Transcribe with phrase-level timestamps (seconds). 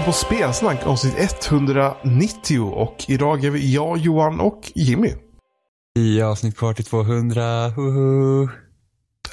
[0.00, 1.14] på Spelsnack avsnitt
[1.50, 5.12] 190 och idag är vi jag, Johan och Jimmy.
[5.98, 7.68] I avsnitt kvar till 200.
[7.68, 8.48] Hoho.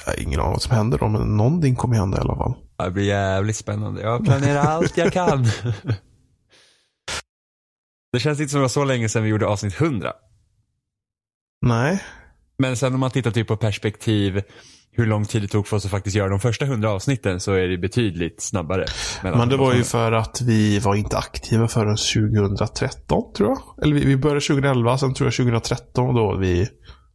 [0.04, 2.54] Jag har ingen aning vad som händer då, men någonting kommer hända i alla fall.
[2.84, 4.02] Det blir jävligt spännande.
[4.02, 5.44] Jag planerar allt jag kan.
[8.12, 10.12] Det känns inte som det var så länge sedan vi gjorde avsnitt 100.
[11.66, 12.04] Nej,
[12.58, 14.42] Men sen om man tittar typ på perspektiv
[14.96, 17.52] hur lång tid det tog för oss att faktiskt göra de första 100 avsnitten så
[17.52, 18.84] är det betydligt snabbare.
[19.22, 19.84] men det var ju 100.
[19.84, 23.84] för att vi var inte aktiva förrän 2013 tror jag.
[23.84, 26.68] Eller vi, vi började 2011, sen tror jag 2013 då vi,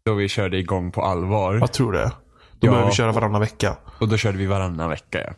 [0.06, 1.54] Då vi körde igång på allvar.
[1.56, 2.12] jag tror det.
[2.60, 2.72] Då Ja.
[2.72, 3.78] började vi köra varannan vecka.
[4.00, 5.34] Och då körde vi varannan vecka ja.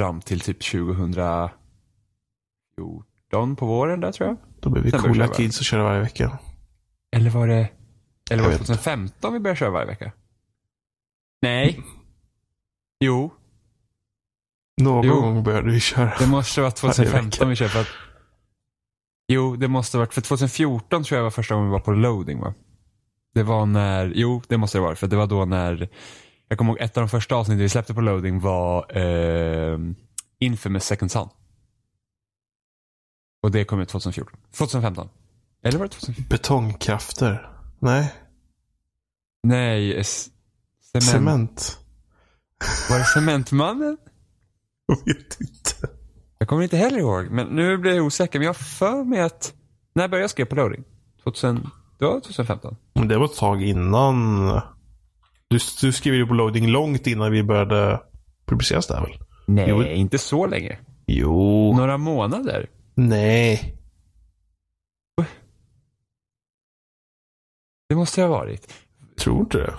[0.00, 1.52] Fram till typ 2014
[3.56, 4.36] på våren där tror jag.
[4.60, 6.38] Då blev vi Sen coola kids och körde varje vecka.
[7.16, 7.68] Eller var det,
[8.30, 10.12] eller var det vet 2015 vi började köra varje vecka?
[11.42, 11.82] Nej.
[13.00, 13.30] Jo,
[14.80, 15.20] Någon Jo.
[15.20, 16.12] gång började vi köra.
[16.18, 17.86] det måste vara Varje 2015 vi att
[19.28, 21.92] Jo, det måste ha varit, för 2014 tror jag var första gången vi var på
[21.92, 22.54] loading va?
[23.34, 25.88] Det var när, jo det måste det vara för det var då när
[26.48, 29.78] Jag kommer ihåg ett av de första avsnitten vi släppte på loading var eh,
[30.38, 31.28] Infamous Second Son.
[33.42, 34.40] Och det kom ut 2014.
[34.50, 35.08] 2015.
[35.64, 36.24] Eller var det 2014?
[36.30, 37.50] Betongkrafter.
[37.78, 38.12] Nej,
[39.42, 40.04] Nej,
[41.00, 41.60] cement.
[41.60, 41.78] cement.
[42.90, 43.96] Var det Cementmannen?
[44.86, 45.88] Jag vet inte.
[46.38, 48.38] Jag kommer inte heller ihåg, men nu blir jag osäker.
[48.38, 49.54] Men jag för mig att...
[49.94, 50.84] När började jag skriva på loading?
[51.24, 52.76] 2000, det var 2015?
[52.94, 54.46] Men det var ett tag innan.
[55.48, 58.00] Du, du skrev ju på loading långt innan vi började
[58.46, 59.18] publiceras där väl?
[59.46, 59.82] Nej, Jo.
[59.82, 60.78] inte så länge.
[61.06, 61.74] Jo.
[61.76, 62.70] Några månader.
[62.94, 63.78] Nej.
[67.88, 68.72] Det måste det ha varit.
[69.18, 69.74] Tror inte det.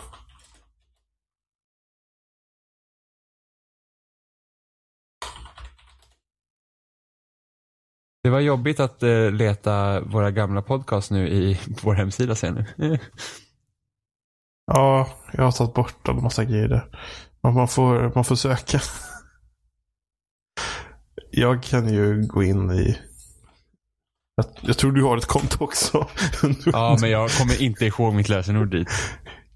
[8.23, 12.65] Det var jobbigt att eh, leta våra gamla podcast nu i på vår hemsida sen
[12.75, 12.99] nu.
[14.65, 16.85] Ja, jag har tagit bort en massa grejer där.
[17.43, 18.79] Man får, man får söka.
[21.31, 22.97] Jag kan ju gå in i...
[24.35, 26.07] Jag, jag tror du har ett konto också.
[26.65, 28.87] ja, men jag kommer inte ihåg mitt lösenord dit.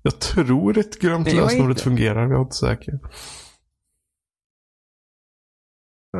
[0.01, 1.83] Jag tror ett lösenordet inte.
[1.83, 2.21] fungerar.
[2.21, 2.99] Jag är inte säker.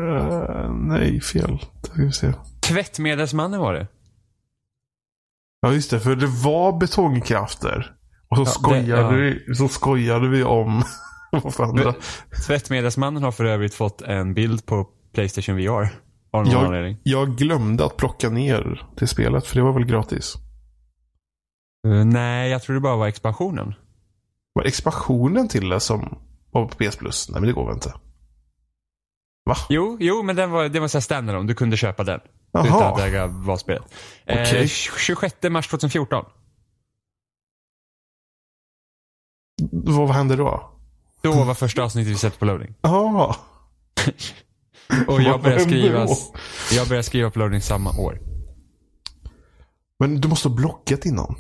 [0.02, 1.58] Eh, nej, fel.
[1.82, 2.34] Det ska vi se.
[2.62, 3.88] Tvättmedelsmannen var det.
[5.62, 6.00] Ja, just det.
[6.00, 7.96] För det var betongkrafter.
[8.30, 8.86] Och så, Ja, skojade,
[9.18, 9.34] det- ja.
[9.48, 10.84] vi, så skojade vi om...
[11.58, 11.96] vad
[12.48, 15.90] Tvättmedelsmannen har för övrigt fått en bild på Playstation VR.
[16.32, 16.98] Av någon Jag- anledning.
[17.04, 20.36] Jag glömde att plocka ner det spelet, för det var väl gratis.
[21.88, 23.74] Eh, nej, jag tror det bara var expansionen.
[24.54, 26.18] Var expansionen till det som
[26.52, 27.30] var på PS Plus?
[27.30, 27.94] Nej, men det går väl inte?
[29.48, 29.56] Va?
[29.70, 31.48] Jo, jo men den var, det var så standalone.
[31.48, 32.20] Du kunde köpa den.
[32.50, 33.08] Utan att Jaha.
[33.08, 33.84] äga valspelet.
[34.26, 34.68] Eh, Okej.
[34.68, 36.26] 26 mars 2014.
[39.72, 40.72] Vad hände då?
[41.22, 42.74] Då var första avsnittet vi släppte på loading.
[42.82, 43.36] Jaha.
[45.08, 46.08] Och jag började skriva,
[46.72, 48.20] jag började skriva på loading samma år.
[50.00, 51.36] Men du måste ha blockat innan.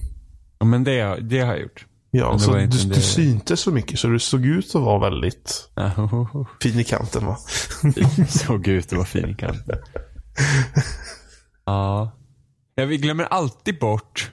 [0.59, 1.85] Ja, men det, det har jag gjort.
[2.17, 5.69] Ja, så du, du syntes så mycket så du såg ut att vara väldigt
[6.61, 7.37] fin i kanten va?
[8.27, 9.79] Såg ut att vara fin i kanten.
[11.65, 12.11] Ja.
[12.75, 12.85] ja.
[12.85, 14.31] Vi glömmer alltid bort.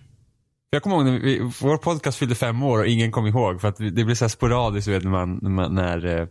[0.70, 3.68] Jag kommer ihåg när vi, vår podcast fyllde fem år och ingen kom ihåg för
[3.68, 6.26] att det blir så här sporadiskt vet, när man, när, man, när eh,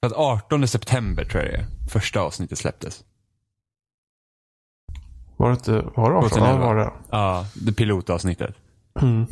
[0.00, 3.04] för att 18 september tror jag det är, första avsnittet släpptes.
[5.36, 6.22] Var det inte, var det 18?
[6.22, 6.66] Ja, 2011.
[6.66, 6.92] var det.
[7.10, 8.54] Ja, det pilotavsnittet.
[9.00, 9.26] Mm.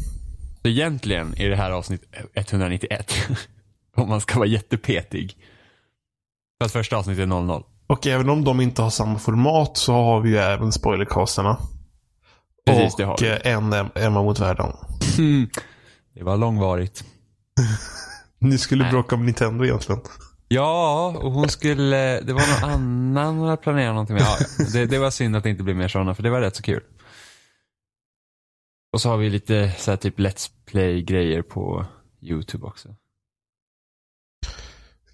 [0.65, 2.03] Så egentligen är det här avsnitt
[2.35, 3.13] 191.
[3.97, 5.37] Om man ska vara jättepetig.
[6.59, 7.63] För att första avsnittet är 00.
[7.87, 11.59] Och även om de inte har samma format så har vi ju även spoilercasterna.
[12.67, 14.73] Precis, och eh, en Em- Emma mot världen.
[16.15, 17.05] Det var långvarigt.
[18.39, 18.93] Ni skulle Nej.
[18.93, 20.01] bråka om Nintendo egentligen.
[20.49, 24.23] Ja, och hon skulle, det var någon annan hon hade planerat någonting med.
[24.23, 24.65] Ja.
[24.73, 26.63] det, det var synd att det inte blev mer sådana, för det var rätt så
[26.63, 26.83] kul.
[28.95, 31.87] Och så har vi lite så här typ Let's Play-grejer på
[32.23, 32.89] YouTube också.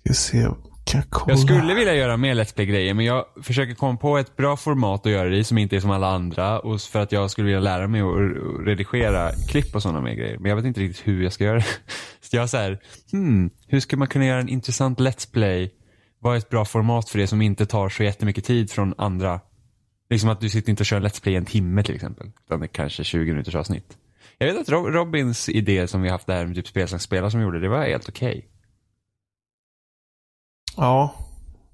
[0.04, 0.42] Ska se.
[0.84, 1.32] Kan jag kolla?
[1.32, 5.06] Jag skulle vilja göra mer Let's Play-grejer, men jag försöker komma på ett bra format
[5.06, 6.60] att göra det i som inte är som alla andra.
[6.60, 10.38] Och för att jag skulle vilja lära mig att redigera klipp och sådana mer grejer.
[10.38, 11.66] Men jag vet inte riktigt hur jag ska göra det.
[12.20, 12.78] Så jag är så här,
[13.12, 15.70] hmm, hur ska man kunna göra en intressant Let's Play?
[16.18, 19.40] Vad är ett bra format för det som inte tar så jättemycket tid från andra?
[20.10, 22.30] Liksom att du sitter inte och kör Let's Play en timme till exempel.
[22.46, 23.96] Utan det är kanske 20 minuters avsnitt.
[24.38, 27.40] Jag vet att Rob- Robins idé som vi haft där med typ spelsnack spela som
[27.40, 28.46] gjorde, det var helt okej.
[30.76, 31.14] Ja.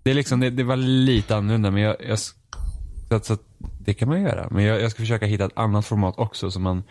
[0.02, 2.34] Det, är liksom, det, det var lite annorlunda men jag, jag så,
[3.10, 3.36] att, så
[3.78, 4.48] det kan man göra.
[4.50, 6.82] Men jag, jag ska försöka hitta ett annat format också som man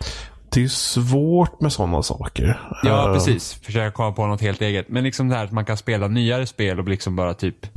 [0.52, 2.60] Det är svårt med sådana saker.
[2.84, 3.54] Ja, Eh, precis.
[3.54, 4.90] Försöka komma på något helt eget.
[4.90, 7.68] Men liksom det här att man kan spela nyare spel och liksom bara typ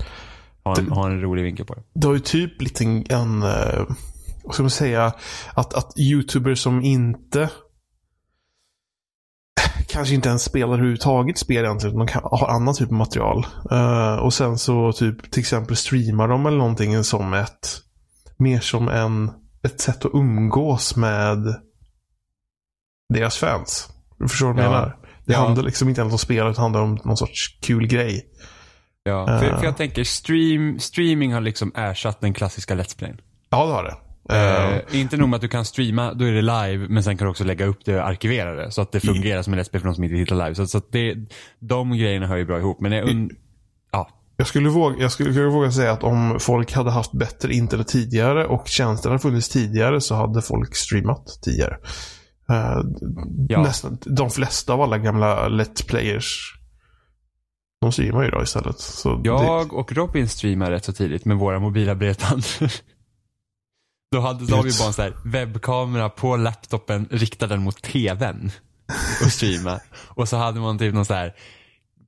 [0.65, 1.83] ha en, ha en rolig vinkel på det.
[1.95, 3.85] Det har ju typ blivit en, en eh,
[4.45, 5.13] vad ska man säga,
[5.55, 7.51] att, att YouTubers som inte
[9.89, 13.47] kanske inte ens spelar överhuvudtaget spel egentligen, de har annan typ av material.
[13.71, 17.81] Eh, och sen så typ till exempel streamar de eller någonting som ett,
[18.37, 19.31] mer som en,
[19.63, 21.39] ett sätt att umgås med
[23.15, 23.89] deras fans.
[24.19, 24.71] Du förstår vad jag Ja.
[24.71, 24.97] menar?
[25.27, 25.39] Det Ja.
[25.39, 28.27] handlar liksom inte ens om spel, det handlar om någon sorts kul grej.
[29.09, 29.59] Ja, för, Eh.
[29.59, 33.21] för jag tänker stream, streaming har liksom ersatt den klassiska Let's Playen.
[33.51, 33.95] Ja, det har det.
[34.31, 37.25] Eh, inte nog med att du kan streama, då är det live, men sen kan
[37.27, 38.71] du också lägga upp det och arkivera det.
[38.71, 40.55] Så att det fungerar som en Let's Play för de som inte tittar live.
[40.55, 41.15] Så, så det,
[41.61, 42.81] de grejerna hör ju bra ihop.
[42.81, 43.31] Men jag und-
[43.93, 47.53] ja, Jag skulle, våga, jag skulle jag våga säga att om folk hade haft bättre
[47.55, 51.77] internet tidigare och tjänster hade funnits tidigare så hade folk streamat tidigare.
[52.51, 52.81] Eh,
[53.49, 53.63] Ja.
[53.63, 56.55] nästan, de flesta av alla gamla Let's Players
[57.81, 58.79] de streamar ju idag istället.
[58.79, 62.45] Så det, jag och Robin streamar rätt så tidigt med våra mobila bredband.
[64.13, 68.51] Då hade har vi bara en sån här webbkamera på laptopen, riktad den mot tvn
[69.25, 69.81] och streama.
[70.09, 71.35] Och så hade man typ någon så här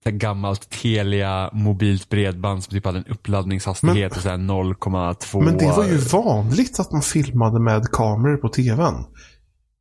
[0.03, 5.45] så här gammalt Telia mobilt bredband som typ hade en uppladdningshastighet här 0,2.
[5.45, 8.95] men det var ju vanligt att man filmade med kameror på tvn.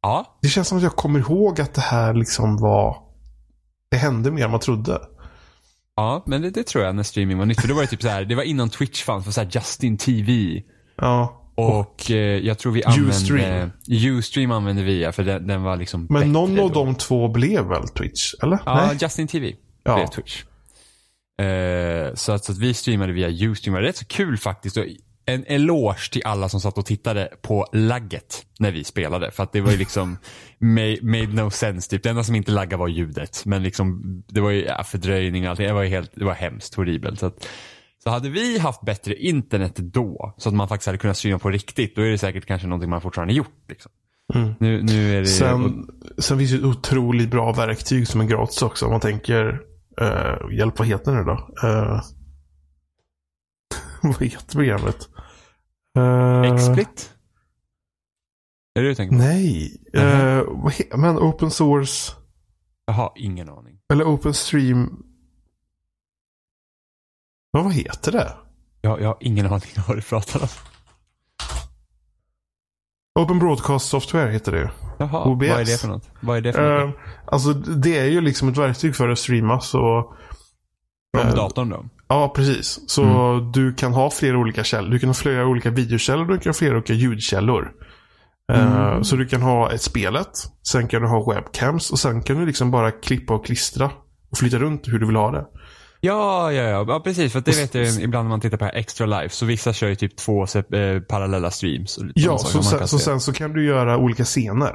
[0.01, 2.97] Ja, Det känns som att jag kommer ihåg att det här liksom var...
[3.91, 5.01] Det hände mer än man trodde.
[5.99, 7.61] Ja men det, det tror jag när streaming var nytt.
[7.61, 9.97] För då var det typ så här, det var innan Twitch fanns, för så Justin
[9.97, 10.61] TV.
[10.97, 11.35] Ja.
[11.55, 13.09] Och eh, jag tror vi använde...
[13.09, 13.71] Ustream.
[14.17, 16.85] Ustream använde vi ja, för den, den var liksom Men någon av då.
[16.85, 18.33] de två blev väl Twitch?
[18.43, 18.59] Eller?
[18.65, 18.97] Ja, Nej?
[19.01, 19.53] Justin TV
[19.83, 19.95] Ja.
[19.95, 20.43] blev Twitch.
[21.41, 23.73] Eh, så, att, så att vi streamade via Ustream.
[23.75, 24.77] Det var rätt så kul faktiskt.
[24.77, 24.85] Och
[25.33, 29.31] en eloge till alla som satt och tittade på lagget när vi spelade.
[29.31, 30.17] För att det var ju liksom
[30.59, 31.89] made, made no sense.
[31.89, 32.03] Typ.
[32.03, 33.45] Det enda som inte laggade var ljudet.
[33.45, 35.67] Men liksom, det var ju ja, fördröjning och allting.
[35.67, 37.19] Det var, ju helt, det var hemskt horribelt.
[37.19, 37.47] Så, att,
[38.03, 41.49] så hade vi haft bättre internet då, så att man faktiskt hade kunnat streama på
[41.49, 43.65] riktigt, då är det säkert kanske någonting man fortfarande gjort.
[43.69, 43.91] Liksom.
[44.33, 44.53] Mm.
[44.59, 45.25] Nu, nu är det...
[45.25, 45.87] Sen,
[46.17, 48.85] sen finns det ett otroligt bra verktyg som är gratis också.
[48.85, 49.61] Om man tänker,
[50.01, 51.67] eh, hjälp vad heter det då?
[51.67, 52.01] Eh,
[54.19, 55.09] vad heter programmet?
[55.97, 57.13] Uh, XSplit?
[58.75, 59.21] Är det det du tänker på?
[59.23, 59.81] Nej.
[59.93, 62.13] Eh, vad he- men open source.
[62.85, 63.79] Jag har ingen aning.
[63.93, 65.03] Eller open stream.
[67.51, 68.37] Ja, vad heter det?
[68.81, 70.47] Jag, jag har ingen aning om vad du pratar om.
[73.19, 74.67] Open Broadcast Software heter det ju.
[74.99, 75.49] Jaha, OBS.
[75.49, 76.09] vad är det för något?
[76.21, 76.95] Vad är det för något?
[76.95, 80.13] Eh, alltså det är ju liksom ett verktyg för att streama så.
[81.17, 81.85] Från eh, datorn då?
[82.09, 82.79] Ja, precis.
[82.87, 83.51] Så Mm.
[83.51, 84.89] du kan ha flera olika källor.
[84.91, 87.71] Du kan ha flera olika videokällor och du kan ha flera olika ljudkällor.
[88.53, 89.03] Eh, Mm.
[89.03, 90.29] Så du kan ha ett spelet.
[90.71, 93.91] Sen kan du ha webcams och sen kan du liksom bara klippa och klistra.
[94.31, 95.45] Och flytta runt hur du vill ha det.
[96.01, 97.33] Ja, ja, ja, ja, precis.
[97.33, 99.35] För det vet jag ibland när man tittar på Extra Life.
[99.35, 101.99] Så vissa kör ju typ två eh, parallella streams.
[102.15, 103.05] Ja, så sen, så se.
[103.05, 104.73] sen så kan du göra olika scener.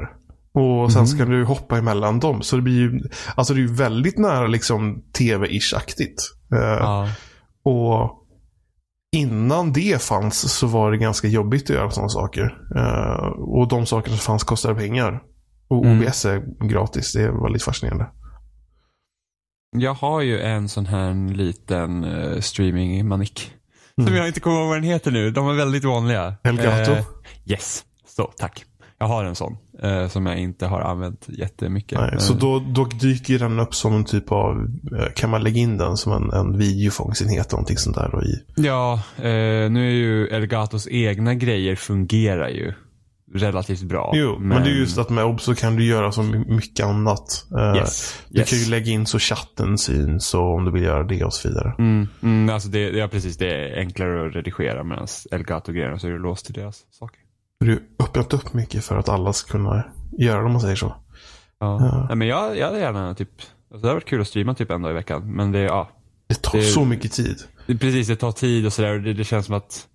[0.54, 1.06] Och sen Mhm.
[1.06, 2.42] så kan du hoppa emellan dem.
[2.42, 3.00] Så det blir ju,
[3.34, 6.16] alltså det är ju väldigt nära liksom tv-ish-aktigt.
[6.54, 7.08] Eh, Ja,
[7.64, 8.20] Och
[9.16, 12.58] innan det fanns så var det ganska jobbigt att göra sådana saker.
[12.76, 15.22] Eh, och de sakerna som fanns kostade pengar.
[15.68, 16.00] Och Mm.
[16.06, 17.12] OBS är gratis.
[17.12, 18.06] Det är väldigt fascinerande.
[19.76, 23.52] jag har ju en sån här liten uh, streaming-manik.
[23.94, 24.16] Som Mm.
[24.18, 25.30] jag inte kommer ihåg vad den heter nu.
[25.30, 26.34] De är väldigt vanliga.
[26.42, 26.92] Elgato?
[26.92, 27.04] Eh,
[27.46, 28.64] yes, så tack.
[29.04, 29.56] Jag har en sån.
[29.82, 31.98] eh, som jag inte har använt jättemycket.
[32.00, 34.68] Nej, så då, då dyker den upp som en typ av,
[34.98, 38.08] eh, kan man lägga in den som en, en videofångsenhet eller någonting sånt där.
[38.12, 38.42] Då i.
[38.66, 42.72] Ja, eh, nu är ju Elgatos egna grejer fungerar ju
[43.34, 44.12] relativt bra.
[44.14, 47.46] Jo, men, det är just att med OBS så kan du göra så mycket annat.
[47.58, 48.50] Eh, Yes, Du yes.
[48.50, 51.48] kan ju lägga in så chatten syns och om du vill göra det och så
[51.48, 51.74] vidare.
[51.78, 56.10] Mm, mm, alltså det, ja, precis, det är enklare att redigera medan Elgato-grejerna så är
[56.12, 57.20] det låst till deras saker.
[57.98, 59.84] Öppnat upp mycket för att alla ska kunna
[60.18, 60.86] göra det om man säger så.
[61.58, 61.78] Ja.
[61.80, 62.04] Ja.
[62.08, 64.70] Nej, men jag, jag hade gärna typ, alltså det hade varit kul att streama typ
[64.70, 65.34] en dag i veckan.
[65.36, 65.88] Men det, ja,
[66.28, 67.36] Det tar Det- så mycket tid.
[67.66, 69.86] det, precis det tar tid och sådär det, det känns som att,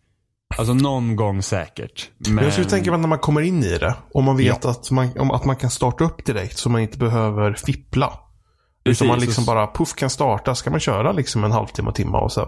[0.57, 2.09] alltså någon gång säkert.
[2.29, 4.91] Men, jag skulle tänka mig när man kommer in i det och man vet att,
[4.91, 8.13] man, om, att man kan starta upp direkt så man inte behöver fippla.
[8.83, 10.55] Precis, Utan man liksom och- bara puff kan starta.
[10.55, 12.47] Ska man köra liksom en halvtimme, timme och så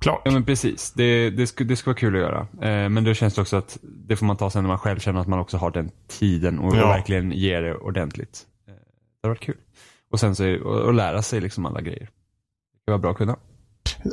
[0.00, 0.22] klart.
[0.24, 2.40] Ja men precis, det, det, skulle, det skulle vara kul att göra.
[2.40, 4.98] Eh, men då känns det också att det får man ta sen när man själv
[4.98, 6.84] känner att man också har den tiden och, Ja.
[6.84, 8.46] och verkligen ger det ordentligt.
[8.68, 9.56] Eh, det har varit kul.
[10.10, 12.10] Och sen så är, och, och lära sig liksom alla grejer.
[12.84, 13.36] Det var bra att kunna.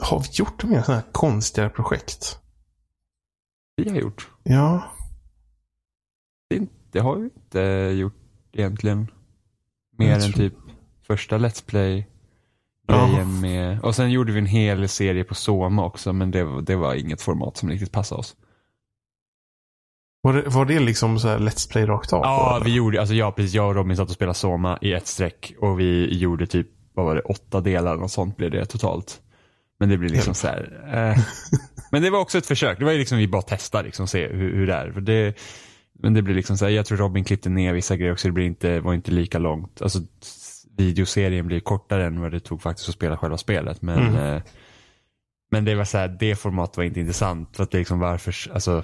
[0.01, 2.39] Har vi gjort mer sådana här konstiga projekt?
[3.75, 4.27] Vi har gjort.
[4.43, 4.83] Ja.
[6.49, 7.59] Det, det har vi inte
[7.99, 8.13] gjort
[8.53, 9.07] egentligen.
[9.97, 10.53] Mer än typ
[11.07, 12.07] första Let's Play.
[12.87, 16.61] Grejen med, och sen gjorde vi en hel serie på Soma också men det, var-
[16.61, 18.35] det var inget format som riktigt passade oss.
[20.21, 22.21] Var det, var det liksom så här Let's Play rakt av?
[22.23, 22.65] Ja, eller?
[22.65, 25.53] vi gjorde, alltså jag, precis, jag och Robin satt och spelade Soma i ett streck
[25.59, 29.21] och vi gjorde typ, vad var det, åtta delar och sånt blev det totalt.
[29.79, 31.23] Men det blir liksom så här, eh.
[31.91, 34.27] Men det var också ett försök, det var ju liksom vi bara testade liksom, se
[34.27, 34.91] hur, hur det är.
[34.91, 35.37] För det,
[35.99, 38.31] men det blir liksom så här, jag tror Robin klippte ner vissa grejer också, det
[38.31, 39.81] blir inte, var inte lika långt.
[39.81, 39.99] Alltså
[40.77, 43.81] videoserien blir kortare än vad det tog faktiskt att spela själva spelet.
[43.81, 44.15] Men, Mm.
[44.35, 44.41] eh,
[45.51, 47.55] men det var så här, det formatet var inte intressant.
[47.55, 48.83] För att liksom varför, alltså,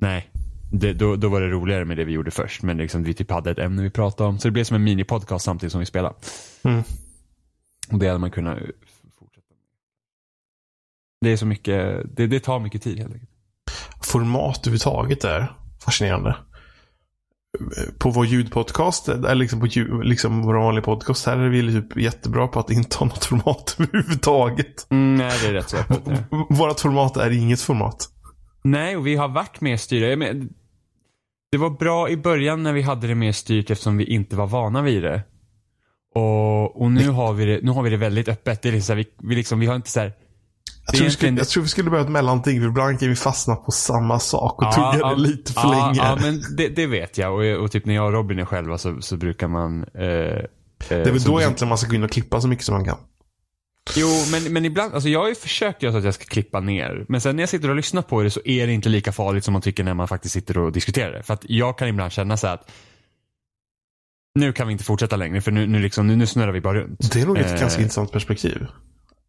[0.00, 0.30] nej.
[0.72, 2.62] Det, då, då var det roligare med det vi gjorde först.
[2.62, 4.38] Men liksom, vi typ hade ett ämne vi pratade om.
[4.38, 6.14] Så det blev som en minipodcast samtidigt som vi spelade.
[6.64, 6.82] Mm.
[7.92, 8.58] Och det hade man kunnat
[9.18, 9.58] fortsätta med.
[11.20, 13.30] Det är så mycket, det, det tar mycket tid helt enkelt.
[14.02, 15.52] Format överhuvudtaget är
[15.84, 16.36] fascinerande.
[17.98, 21.96] På vår ljudpodcast, eller liksom på ljud, liksom vår vanliga podcast, här är vi typ
[21.96, 24.86] jättebra på att inte ha något format överhuvudtaget.
[24.90, 26.06] Mm, nej, det är rätt så öppet.
[26.06, 26.16] nu.
[26.50, 28.08] Vårat format är inget format.
[28.64, 30.34] Nej, och vi har varit mer styrda.
[31.50, 34.46] Det var bra i början när vi hade det mer styrt eftersom vi inte var
[34.46, 35.22] vana vid det.
[36.14, 38.62] Och, och nu, har vi det, nu har vi det väldigt öppet.
[38.62, 40.12] Det är liksom, vi, vi, liksom, vi har inte så här,
[40.92, 42.60] Jag tror, skulle, jag tror vi skulle behöva ett mellanting.
[42.60, 46.08] För ibland kan vi fastna på samma sak och tugga det lite för ja, länge.
[46.08, 47.34] Ja, men det, det vet jag.
[47.34, 49.84] Och, och typ när jag och Robin är själva så, så brukar man...
[49.94, 50.40] Eh, eh,
[50.88, 52.84] det är väl då egentligen man ska gå in och klippa så mycket som man
[52.84, 52.96] kan.
[53.96, 56.60] Jo, men, men ibland, alltså jag har ju försökt göra så att jag ska klippa
[56.60, 57.04] ner.
[57.08, 59.44] Men sen när jag sitter och lyssnar på det så är det inte lika farligt
[59.44, 61.22] som man tycker när man faktiskt sitter och diskuterar det.
[61.22, 62.70] För att jag kan ibland känna så att
[64.34, 66.78] nu kan vi inte fortsätta längre för nu, nu, liksom, nu, nu snurrar vi bara
[66.78, 67.12] runt.
[67.12, 68.66] Det är nog ett Eh, ganska intressant perspektiv.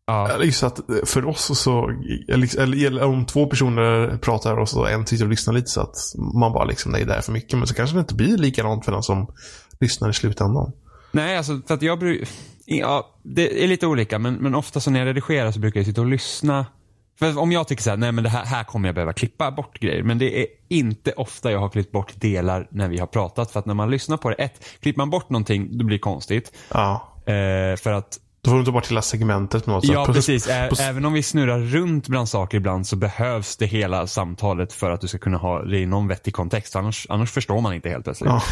[0.10, 1.90] Ja, just att för oss så,
[2.28, 5.96] eller om två personer pratar och så en sitter och lyssnar lite så att
[6.42, 7.58] man bara liksom, nej det är för mycket.
[7.58, 9.28] Men så kanske det inte blir likadant för den som
[9.80, 10.72] lyssnar i slutändan.
[11.12, 12.28] Nej, alltså för att jag brukar...
[12.66, 15.88] Ja, det är lite olika, men, men ofta så när jag redigerar så brukar jag
[15.88, 16.66] sitta och lyssna.
[17.20, 19.52] För om jag tycker så här, nej men det här, här kommer jag behöva klippa
[19.52, 20.04] bort grejer.
[20.04, 23.52] Men det är inte ofta jag har klippt bort delar när vi har pratat.
[23.52, 26.02] För att när man lyssnar på det, ett, klipper man bort någonting, då blir det
[26.02, 26.58] konstigt.
[26.74, 27.16] Ja.
[27.26, 29.94] Eh, för att, Då får du ta bort hela segmentet på något sätt.
[29.94, 34.08] ja precis, Ä- även om vi snurrar runt bland saker ibland så behövs det hela
[34.08, 36.76] samtalet för att du ska kunna ha det i någon vettig kontext.
[36.76, 38.30] Annars, annars förstår man inte helt plötsligt.
[38.30, 38.42] Ja.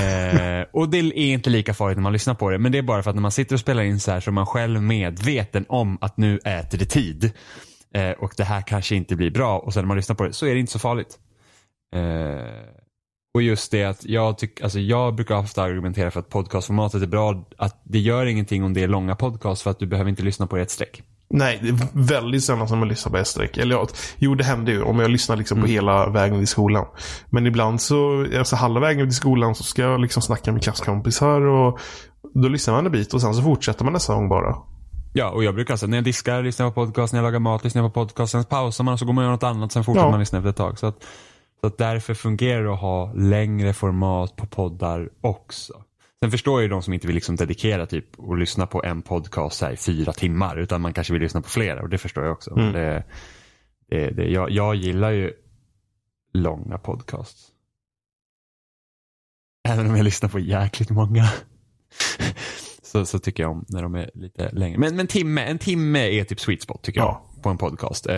[0.00, 2.58] Eh, och det är inte lika farligt när man lyssnar på det.
[2.58, 4.30] Men det är bara för att när man sitter och spelar in så här så
[4.30, 7.30] är man själv medveten om att nu äter det tid.
[7.94, 9.58] Eh, och det här kanske inte blir bra.
[9.58, 11.18] Och sen när man lyssnar på det så är det inte så farligt.
[11.94, 12.00] Eh,
[13.36, 17.06] och just det att jag, tyck, alltså jag brukar ofta argumentera för att podcastformatet är
[17.06, 17.46] bra.
[17.58, 20.46] Att det gör ingenting om det är långa podcasts för att du behöver inte lyssna
[20.46, 21.02] på ett streck.
[21.30, 23.56] Nej, det är väldigt sällan som jag lyssnar på S-streck.
[23.56, 23.86] Eller ja,
[24.18, 26.86] jo, det händer ju om jag lyssnar liksom på hela vägen till skolan.
[27.30, 31.40] Men ibland så, alltså halva vägen till skolan så ska jag liksom snacka med klasskompisar
[31.40, 31.78] och
[32.34, 34.56] då lyssnar man en bit och sen så fortsätter man nästa gång bara.
[35.12, 37.64] Ja, och jag brukar alltså, när jag diskar, lyssnar på podcast, när jag lagar mat,
[37.64, 39.84] lyssnar på podcast, sen pausar man och så går man och gör något annat, sen
[39.84, 40.10] fortsätter Ja.
[40.10, 40.78] man lyssna efter ett tag.
[40.78, 41.04] Så att,
[41.60, 45.84] så att därför fungerar det att ha längre format på poddar också.
[46.20, 49.02] Sen förstår jag ju de som inte vill liksom dedikera typ och lyssna på en
[49.02, 52.32] podcast i fyra timmar, utan man kanske vill lyssna på flera och det förstår jag
[52.32, 52.50] också.
[52.50, 52.72] Mm.
[52.72, 53.04] Det,
[53.88, 55.32] det, det, jag, jag gillar ju
[56.32, 57.48] långa podcasts.
[59.68, 61.28] Även om jag lyssnar på jäkligt många.
[62.82, 64.78] så, så tycker jag om när de är lite längre.
[64.78, 67.08] Men, men timme, en timme är typ sweet spot tycker jag.
[67.08, 67.35] Ja.
[67.46, 68.06] På en podcast.
[68.06, 68.14] Eh,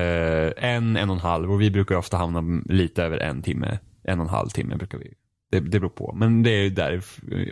[0.57, 3.79] en, en och en halv och vi brukar ofta hamna lite över en timme.
[4.05, 5.15] En och en halv timme brukar vi.
[5.51, 6.15] Det, det beror på.
[6.17, 7.03] Men det är ju där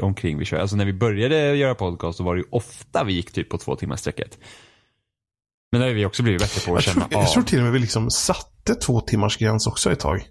[0.01, 0.59] omkring vi kör.
[0.59, 3.59] Alltså när vi började göra podcast så var det ju ofta vi gick typ på
[3.59, 4.39] två timmars sträcket.
[5.73, 7.25] Men där har vi också blivit bättre på att Jag känna tror, av.
[7.25, 10.29] jag tror till och med vi liksom satte två timmars gräns också ett tag.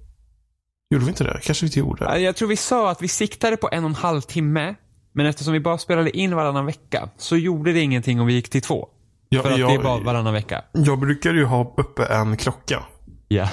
[0.89, 1.39] Gjorde vi inte det?
[1.43, 2.05] Kanske vi inte gjorde.
[2.05, 4.75] Ja, Jag tror vi sa att vi siktade på en och en halv timme.
[5.13, 8.49] Men eftersom vi bara spelade in varannan vecka så gjorde det ingenting om vi gick
[8.49, 8.89] till två.
[9.35, 10.63] Ja, För att jag, det är bara varannan vecka.
[10.71, 12.83] jag brukar ju ha uppe en klocka
[13.27, 13.49] Ja.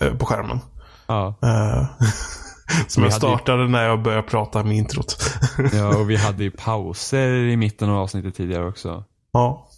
[0.00, 0.58] eh, på skärmen.
[1.06, 1.34] ja.
[1.42, 1.86] Eh,
[2.88, 5.16] som jag hade ju- startade när jag började prata med introt.
[5.72, 9.04] Ja, och vi hade ju pauser i mitten av avsnittet tidigare också.
[9.32, 9.68] ja.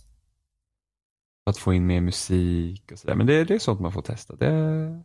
[1.50, 3.14] Att få in mer musik och sådär.
[3.14, 4.36] Men det, det är sånt man får testa.
[4.36, 5.02] Det...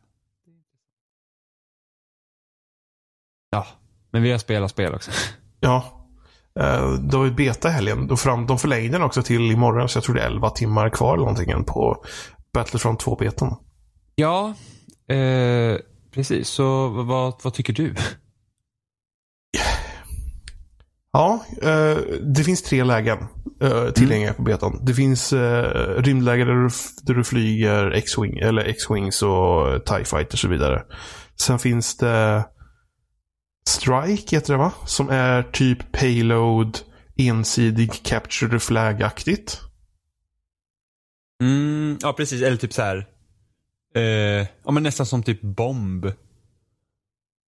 [3.52, 3.68] Ja,
[4.12, 5.12] men vi har spelat spel också.
[5.60, 6.03] Ja.
[6.60, 8.08] Uh, det var ju beta helgen.
[8.08, 9.90] Då fram, de förlängde den också till imorgon.
[9.90, 12.04] Så jag tror det är 11 timmar kvar eller någonting på
[12.54, 13.56] Battlefront 2-betan.
[14.16, 14.54] Ja,
[15.08, 15.78] eh,
[16.14, 16.48] precis.
[16.48, 17.96] Så vad, vad tycker du?
[21.14, 23.18] Ja, eh, det finns tre lägen
[23.62, 24.80] eh, tillgängliga på betan.
[24.82, 26.70] Det finns eh, rymdläger där du,
[27.04, 30.82] där du flyger X-Wing, eller X-Wings och TIE Fighters och så vidare.
[31.42, 32.46] Sen finns det
[33.67, 34.72] Strike, heter det va?
[34.86, 36.79] Som är typ payload,
[37.17, 39.62] ensidig capture the flag-aktigt.
[41.41, 42.41] Mm, ja, precis.
[42.41, 43.08] Eller typ så här.
[43.96, 46.05] Eh, ja, men nästan som typ bomb.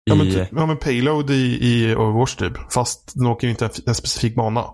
[0.05, 2.73] Ja, men, typ, ja, men payload i, i Overwatch typ.
[2.73, 4.65] Fast den åker inte en, en specifik bana.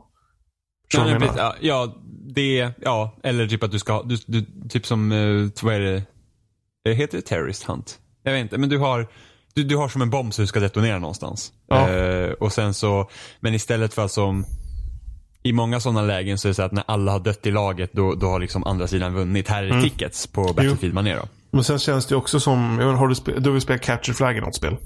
[0.94, 1.38] Ja, nej, precis.
[1.38, 1.96] ja, ja,
[2.36, 6.04] det, ja, eller typ att du ska, du, du, typ som, eh, vad är det,
[6.88, 8.00] Eh, heter det terrorist hunt?
[8.24, 9.08] Jag vet inte, men du har,
[9.54, 11.52] du, du har som en bomb som du ska detonera någonstans.
[11.68, 11.90] Ja.
[11.90, 14.46] Eh, och sen så, men istället för att som,
[15.44, 17.90] i många sådana lägen så är det så att när alla har dött i laget
[17.94, 19.48] då, då har liksom andra sidan vunnit.
[19.48, 19.84] Här är det Mm.
[19.84, 21.24] tickets på Battlefield man är då.
[21.52, 24.14] Men sen känns det också som, jag inte, har du, du har väl spelat Capture
[24.14, 24.78] Flag i något spel?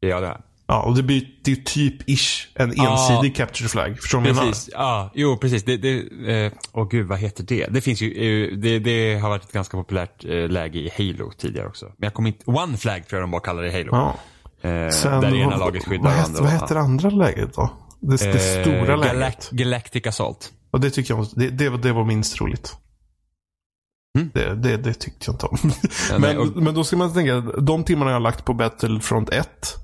[0.00, 0.40] Ja, det är.
[0.68, 3.98] Ja, och det blir ju typ-ish en ensidig Capture Flag.
[4.00, 4.56] Förstår du vad jag menar?
[4.72, 5.64] Ja, jo precis.
[5.64, 5.98] Det, det,
[6.46, 7.66] eh, åh gud vad heter det?
[7.70, 8.08] Det finns ju,
[8.52, 11.84] eh, det, det har varit ett ganska populärt eh, läge i Halo tidigare också.
[11.86, 13.88] Men jag kommer inte, One Flag tror jag de bara kallar det i Halo.
[13.92, 14.16] Ja.
[14.68, 16.42] Eh, Sen, där ena laget skyddar vad, andra.
[16.42, 17.70] vad heter det andra läget då?
[18.00, 19.12] Det, det Eh, stora läget.
[19.16, 20.52] Galact- Galactic Assault.
[20.70, 22.76] Och det tycker jag det, det, var- det var minst roligt.
[24.18, 24.30] Mm.
[24.34, 25.58] Det, det, det tyckte jag inte om.
[26.10, 29.30] Ja, men, och- men då ska man tänka, de timmarna jag har lagt på Battlefront
[29.30, 29.74] 1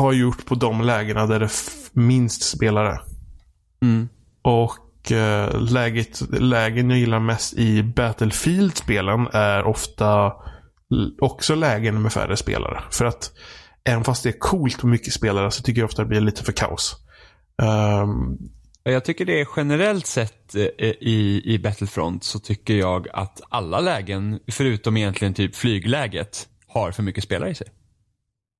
[0.00, 1.52] har gjort på de lägena där det är
[1.92, 3.00] minst spelare.
[3.82, 4.08] Mm.
[4.42, 10.32] Och eh, läget, lägen jag gillar mest i Battlefield-spelen är ofta
[11.20, 12.82] också lägen med färre spelare.
[12.90, 13.32] För att
[13.84, 16.44] även fast det är coolt med mycket spelare så tycker jag ofta det blir lite
[16.44, 16.96] för kaos.
[17.62, 18.38] Ehm,
[18.84, 20.62] Jag tycker det är generellt sett eh,
[21.00, 27.02] i, i Battlefront så tycker jag att alla lägen, förutom egentligen typ flygläget, har för
[27.02, 27.66] mycket spelare i sig.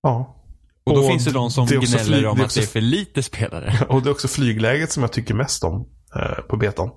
[0.02, 0.38] ja.
[0.84, 2.66] Och då Och finns det de som det gnäller flyg- om det att det är
[2.66, 3.74] för lite spelare.
[3.88, 6.90] Och det är också flygläget som jag tycker mest om eh, på betan.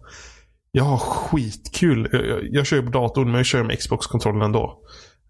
[0.71, 2.10] Jag har skitkul.
[2.12, 4.80] Jag, jag, jag kör ju på datorn men jag kör med Xbox-kontrollen ändå.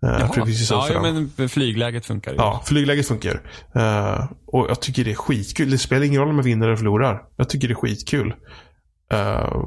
[0.04, 1.02] Eh, så ja, ja,
[1.38, 2.38] men flygläget funkar ju.
[2.38, 3.42] Ja, flygläget funkar.
[3.76, 5.72] Eh, och jag tycker det är skitkul.
[5.72, 7.22] Det spelar ingen roll om jag vinner eller förlorar.
[7.36, 8.34] Jag tycker det är skitkul.
[9.12, 9.64] Eh,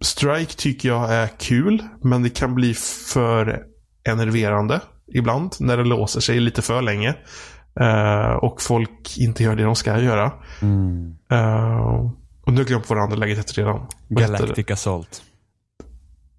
[0.00, 2.74] Strike tycker jag är kul, men det kan bli
[3.12, 3.62] för
[4.08, 4.80] enerverande
[5.14, 7.14] ibland när det låser sig lite för länge.
[7.80, 10.32] Eh, och folk inte gör det de ska göra.
[10.62, 11.16] Mm.
[11.30, 11.76] Eh,
[12.44, 13.86] och nu har jag glömt vad det andra läget heter redan.
[14.08, 15.22] Galactic Assault.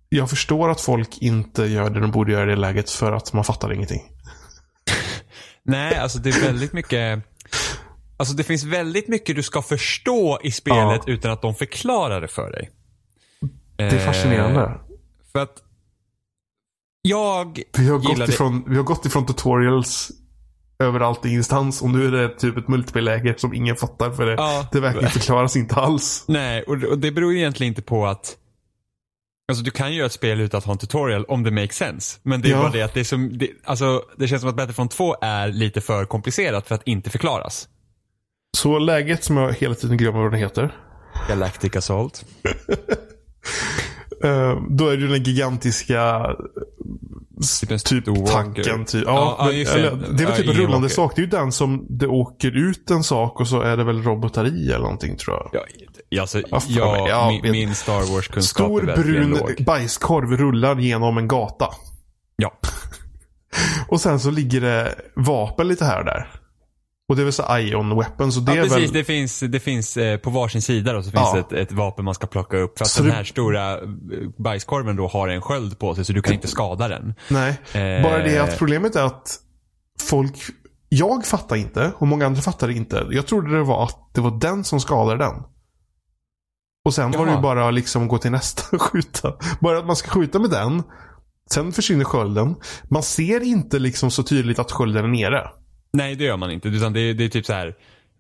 [0.10, 3.34] Jag förstår att folk inte gör det de borde göra i det läget för att
[3.34, 4.02] man fattar ingenting.
[5.63, 7.24] Nej, alltså det är väldigt mycket
[8.17, 11.13] Alltså det finns väldigt mycket du ska förstå i spelet Ja.
[11.13, 12.69] utan att de förklarar det för dig.
[13.76, 14.62] Det är fascinerande.
[14.62, 14.72] Eh,
[15.32, 15.58] för att
[17.02, 20.12] jag Vi har, gått gillade- ifrån, vi har gått ifrån tutorials
[20.84, 24.34] överallt i instans och nu är det typ ett multiplayer-läge som ingen fattar för det,
[24.34, 24.67] Ja.
[24.72, 26.26] det verkligen förklaras inte alls.
[26.28, 28.38] Nej, och, och det beror egentligen inte på att
[29.48, 31.76] Alltså du kan ju göra ett spel utan att ha en tutorial om det makes
[31.76, 32.19] sense.
[32.24, 32.62] Men det är Ja.
[32.62, 35.48] bara det att det är som, det, alltså det känns som att Battlefront 2 är
[35.48, 37.67] lite för komplicerat för att inte förklaras.
[38.58, 40.76] Så läget som jag hela tiden glömmer vad det heter.
[41.30, 42.26] Galactic Assault.
[44.24, 46.26] eh, då är det den gigantiska
[47.70, 48.86] Typ typ tanken.
[48.86, 49.04] Typ.
[49.06, 49.72] Ja, Ja, ja, men, det.
[49.72, 50.88] eller, det är väl Ja, typ en rullande walker.
[50.96, 51.12] sak.
[51.16, 54.04] Det är ju den som det åker ut en sak och så är det väl
[54.04, 55.66] robotar i eller någonting tror jag.
[56.10, 59.64] Ja, alltså, Ja, ja, ja, min, min Star Wars-kunskap Stor är brun låg.
[59.66, 61.68] bajskorv rullar genom en gata.
[62.36, 62.54] Ja.
[63.88, 66.30] Och sen så ligger det vapen lite här och där.
[67.10, 68.38] Och det är väl så Ion Weapons.
[68.38, 68.84] Och det ja, är precis.
[68.84, 68.94] väl...
[68.94, 71.39] Det finns, det finns eh, på varsin sida då, så finns Ja.
[71.39, 72.78] ett, ett vapen man ska plocka upp.
[72.78, 73.80] För att Så den här stora eh,
[74.38, 77.13] bajskorven då har en sköld på sig så du kan inte skada den.
[77.30, 77.50] Nej.
[77.74, 79.39] Eh, Bara det att problemet är att
[80.02, 80.36] folk...
[80.89, 83.08] Jag fattar inte och många andra fattar inte.
[83.12, 85.34] Jag trodde det var att det var den som skadade den.
[86.86, 87.42] Och sen var det ju Jaha.
[87.42, 89.34] bara liksom gå till nästa och skjuta.
[89.60, 90.84] Bara att man ska skjuta med den.
[91.52, 92.56] Sen försvinner skölden.
[92.89, 95.50] Man ser inte liksom så tydligt att skölden är nere.
[95.94, 96.68] Nej, det gör man inte.
[96.68, 97.76] Utan det, är- det är typ så här.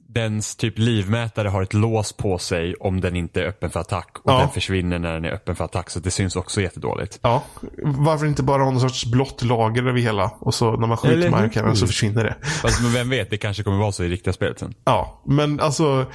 [0.07, 4.09] Dens typ livmätare har ett lås på sig om den inte är öppen för attack.
[4.23, 4.39] Och Ja.
[4.39, 5.89] den försvinner när den är öppen för attack.
[5.89, 7.19] Så det syns också jättedåligt.
[7.21, 7.43] Ja.
[7.83, 11.13] Varför inte bara ha någon sorts blått lager över hela och så när man skjuter
[11.15, 11.31] Eller hur?
[11.31, 12.35] marken så försvinner det.
[12.61, 14.73] Fast, men vem vet, det kanske kommer vara så i riktiga spelet sen.
[14.85, 16.05] Ja, men alltså.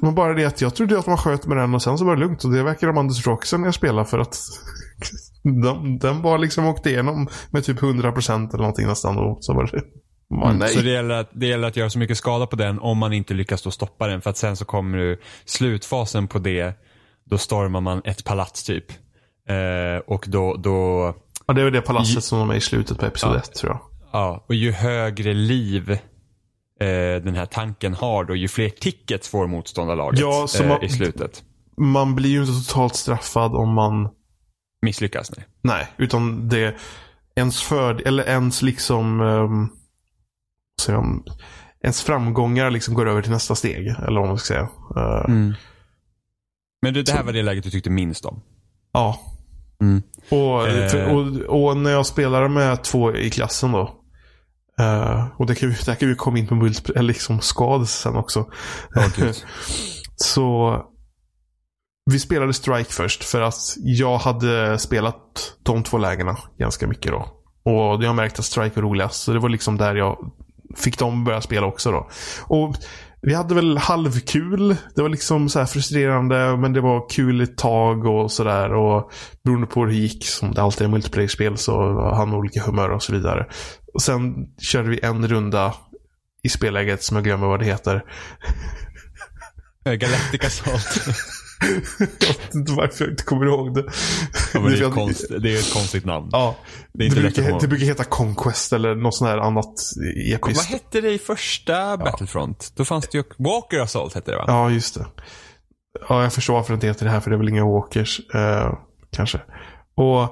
[0.00, 2.14] Men bara det att jag trodde att man sköt med den och sen så var
[2.16, 2.44] det lugnt.
[2.44, 4.38] Och det verkar de andra Roxen jag spelar för att
[5.64, 9.18] de, den bara liksom åkte igenom med typ 100% eller någonting nästan.
[9.18, 9.82] Och så var det.
[10.30, 10.68] Nej.
[10.68, 13.12] Så det gäller, att, det gäller att göra så mycket skada på den om man
[13.12, 14.20] inte lyckas då stoppa den.
[14.20, 16.74] För att sen så kommer du slutfasen på det.
[17.24, 18.84] Då stormar man ett palats typ.
[19.48, 21.14] Eh, och då, då,
[21.46, 23.38] Ja, det är det palatset som de är i slutet på episod Ja.
[23.38, 23.80] 1 tror jag.
[24.12, 25.96] ja, och ju högre liv eh,
[27.24, 31.42] den här tanken har då, ju fler tickets får motståndarlaget Ja, eh, man- i slutet.
[31.76, 34.08] Man blir ju inte totalt straffad om man
[34.82, 35.46] Misslyckas, nej.
[35.62, 36.74] Nej, utan det
[37.36, 39.70] ens för eller ens liksom um,
[40.80, 41.22] säger man,
[41.84, 43.86] ens framgångar liksom går över till nästa steg.
[43.86, 44.68] Eller vad man ska säga.
[44.96, 45.28] Eh,
[46.82, 48.42] Men det, det här var det läget du tyckte minst om?
[48.92, 49.18] Ja.
[49.82, 50.02] Mm.
[50.30, 51.14] Och, Eh.
[51.16, 51.26] och,
[51.68, 53.96] och när jag spelar med två i klassen då.
[54.80, 57.88] eh, och det kan vi, där kan vi komma in på multi, eller liksom skad
[57.88, 58.46] sen också.
[58.94, 59.08] Ja.
[60.16, 60.76] Så
[62.10, 67.18] vi spelade Strike först för att jag hade spelat de två lägena ganska mycket då.
[67.64, 69.22] Och jag märkte att Strike var roligast.
[69.22, 70.32] Så det var liksom där jag
[70.76, 72.08] fick dem börja spela också då.
[72.46, 72.76] Och
[73.22, 74.76] vi hade väl halvkul.
[74.94, 78.72] Det var liksom så här frustrerande men det var kul ett tag och sådär.
[78.72, 79.10] Och
[79.44, 82.62] beroende på hur det gick, som det alltid är i multiplayer-spel, så hade man olika
[82.62, 83.46] humör och så vidare.
[83.94, 85.74] Och sen körde vi en runda
[86.42, 88.04] i spelläget som jag glömmer vad det heter.
[89.84, 91.16] Eh, Galactic Assault.
[92.20, 93.84] jag vet inte varför jag inte kommer ihåg det.
[94.54, 96.28] ja, det, är ett konst, det är ett konstigt namn.
[96.32, 96.56] Ja,
[96.92, 100.64] Det det, brukar, det brukar heta Conquest eller något sånt här annat Vad episkt.
[100.70, 102.72] hette det i första Battlefront?
[102.76, 104.44] Då fanns det ju Walker Assault hette det va?
[104.46, 105.06] Ja, just det.
[106.08, 108.20] Ja, jag förstår varför det inte heter det här för det är väl inga walkers.
[108.34, 108.74] Eh,
[109.12, 109.40] kanske.
[109.94, 110.22] Och,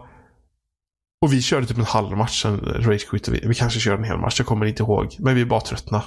[1.22, 3.48] och vi körde typ en halv match, sen ragequittade vi.
[3.48, 5.16] Vi kanske körde en hel match, jag kommer inte ihåg.
[5.18, 6.04] Men vi bara tröttna.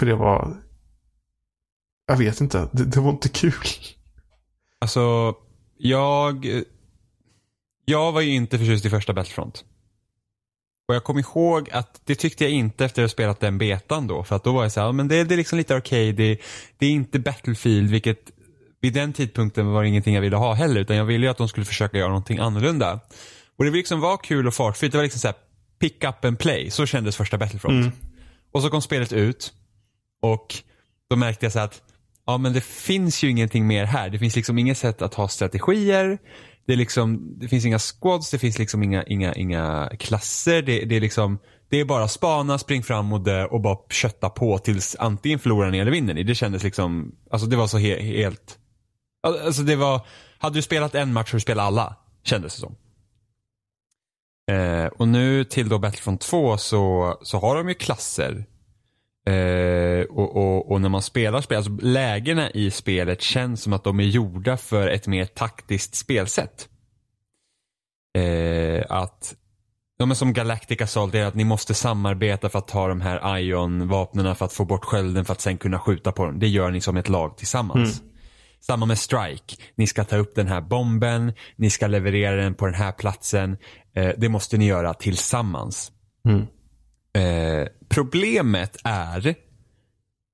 [0.00, 0.56] För det var...
[2.08, 3.52] Jag vet inte, det, det var inte kul.
[4.78, 5.34] Alltså,
[5.78, 6.62] jag...
[7.84, 9.64] Jag var ju inte förtjust i första Battlefront.
[10.88, 14.06] Och jag kom ihåg att det tyckte jag inte efter att ha spelat den betan
[14.06, 14.24] då.
[14.24, 16.12] För att då var jag så här, men det, det är liksom lite arcade.
[16.12, 16.40] Det,
[16.78, 18.30] det är inte Battlefield, vilket
[18.80, 20.80] vid den tidpunkten var det ingenting jag ville ha heller.
[20.80, 23.00] Utan jag ville ju att de skulle försöka göra någonting annorlunda.
[23.56, 24.92] Och det liksom var kul och fartfyllt.
[24.92, 25.36] Det var liksom så här,
[25.78, 26.70] pick up and play.
[26.70, 27.84] Så kändes första Battlefront.
[27.84, 27.92] Mm.
[28.52, 29.52] Och så kom spelet ut.
[30.22, 30.54] Och
[31.10, 31.82] då märkte jag så att
[32.28, 34.10] ja men det finns ju ingenting mer här.
[34.10, 36.18] Det finns liksom inget sätt att ha strategier.
[36.66, 40.62] Det, är liksom, det finns inga squads, det finns liksom inga, inga, inga klasser.
[40.62, 41.38] Det, det, är liksom,
[41.68, 45.70] det är bara spana, spring fram och dö och bara kötta på tills antingen förlorar
[45.70, 46.22] ni eller vinner ni.
[46.22, 48.58] Det kändes liksom, alltså det var så he, helt,
[49.22, 50.06] alltså det var,
[50.38, 52.76] hade du spelat en match så du spelat alla, kändes det som.
[54.50, 58.46] Eh, och nu till då Battlefront 2 så, så har de ju klasser.
[59.28, 63.84] Eh, och, och, och när man spelar spel, alltså lägena i spelet känns som att
[63.84, 66.68] de är gjorda för ett mer taktiskt spelsätt.
[68.18, 69.34] Eh, att
[69.98, 73.38] de är som Galactic Assault, är att ni måste samarbeta för att ta de här
[73.38, 76.38] Ion-vapnen för att få bort skölden för att sen kunna skjuta på dem.
[76.38, 78.02] Det gör ni som ett lag tillsammans.
[78.60, 79.56] Samma med Strike.
[79.74, 83.56] Ni ska ta upp den här bomben, ni ska leverera den på den här platsen.
[83.94, 85.92] Eh, det måste ni göra tillsammans.
[86.28, 86.46] Mm.
[87.12, 89.34] Eh, problemet är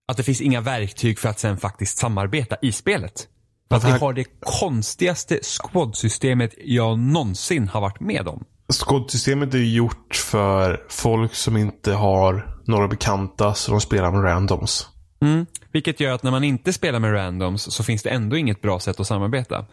[0.08, 3.28] att det finns inga verktyg för att sen faktiskt samarbeta i spelet.
[3.68, 8.44] För att vi har det konstigaste squad-systemet jag någonsin har varit med om.
[8.68, 14.88] Squad-systemet är gjort för folk som inte har några bekanta så de spelar med randoms.
[15.22, 15.46] Mm.
[15.72, 18.80] Vilket gör att när man inte spelar med randoms så finns det ändå inget bra
[18.80, 19.66] sätt att samarbeta.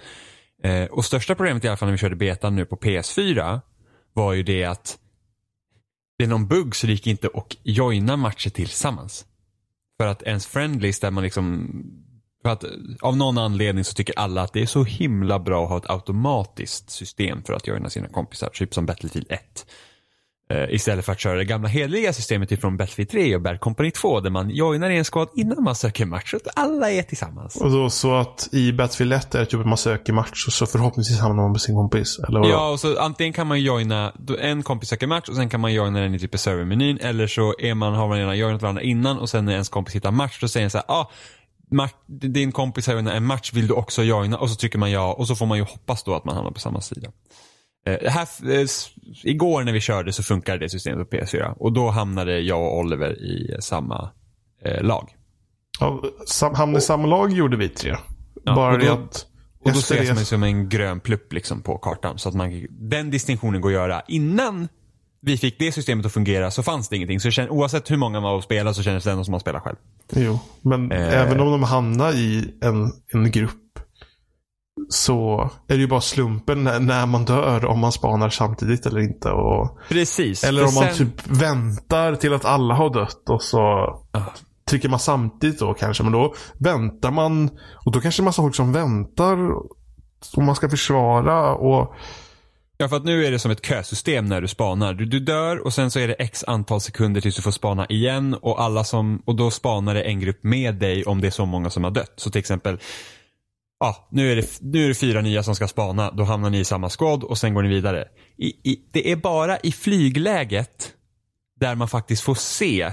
[0.64, 3.62] Eh, och största problemet i alla fall när vi körde betan nu på PS4
[4.14, 4.98] var ju det att
[6.22, 9.26] det är någon bugg så det gick inte att joina matcher tillsammans.
[10.00, 11.70] För att ens friendlies där man liksom
[12.42, 12.64] för att
[13.02, 15.90] av någon anledning så tycker alla att det är så himla bra att ha ett
[15.90, 19.66] automatiskt system för att joina sina kompisar, typ som Battlefield 1.
[20.52, 23.92] Eh, istället för att köra det gamla hederliga systemet ifrån Battlefield 3 och Bad Company
[23.92, 27.04] 2 där man joinar i en squad innan man söker match så att alla är
[27.04, 27.56] tillsammans.
[27.56, 30.54] Och då så att i Battlefield 1 är det typ att man söker match och
[30.54, 32.20] så förhoppningsvis hamnar man med sin kompis.
[32.28, 32.52] Eller vadå?
[32.52, 35.74] Ja, och så antingen kan man joina, en kompis söker match och sen kan man
[35.74, 39.20] joina den i typ servermenyn eller så är man, har man redan joinat varandra innan
[39.20, 41.12] och sen när ens kompis hittar match då säger den så här, ah,
[41.72, 44.38] match, din kompis har en match, vill du också joina?
[44.38, 46.52] Och så trycker man ja och så får man ju hoppas då att man hamnar
[46.52, 47.12] på samma sida.
[47.86, 48.28] Eh, här,
[48.60, 48.65] eh,
[49.24, 52.78] igår när vi körde så funkade det systemet på PS4 och då hamnade jag och
[52.80, 54.12] Oliver i samma
[54.65, 55.10] eh, lag.
[55.80, 57.96] Ja, sam, hamna i samma lag gjorde vi tre.
[58.44, 59.26] Ja, Bara och då- att...
[59.63, 62.17] Och då ses det- man som en grön plupp liksom på kartan.
[62.20, 64.02] Så att man, den distinktionen går att göra.
[64.08, 64.67] Innan
[65.22, 67.20] vi fick det systemet att fungera så fanns det ingenting.
[67.20, 69.39] Så känd, oavsett hur många man var och spelade så kändes det ändå som man
[69.39, 69.76] spelar själv.
[70.15, 71.22] Jo, men Eh.
[71.22, 73.52] även om de hamnar i en, en grupp
[74.94, 79.00] så är det ju bara slumpen när, när man dör om man spanar samtidigt eller
[79.00, 79.30] inte.
[79.30, 80.44] Och, Precis.
[80.44, 83.96] eller om man sen- typ väntar till att alla har dött och så
[84.70, 86.04] trycker man samtidigt då kanske.
[86.04, 87.50] Men då väntar man
[87.86, 89.38] och då kanske det är massa folk som väntar
[90.36, 91.56] om man ska försvara.
[91.56, 91.96] och
[92.78, 94.94] Ja, för att nu är det som ett kösystem när du spanar.
[94.94, 97.86] Du, du dör och sen så är det x antal sekunder tills du får spana
[97.86, 101.32] igen och alla som, och då spanar det en grupp med dig om det är
[101.32, 102.14] så många som har dött.
[102.16, 102.80] Så till exempel,
[103.82, 106.60] ja, nu är det, nu är det fyra nya som ska spana, då hamnar ni
[106.60, 108.08] i samma squad och sen går ni vidare.
[108.38, 110.94] I, i, det är bara i flygläget
[111.60, 112.91] där man faktiskt får se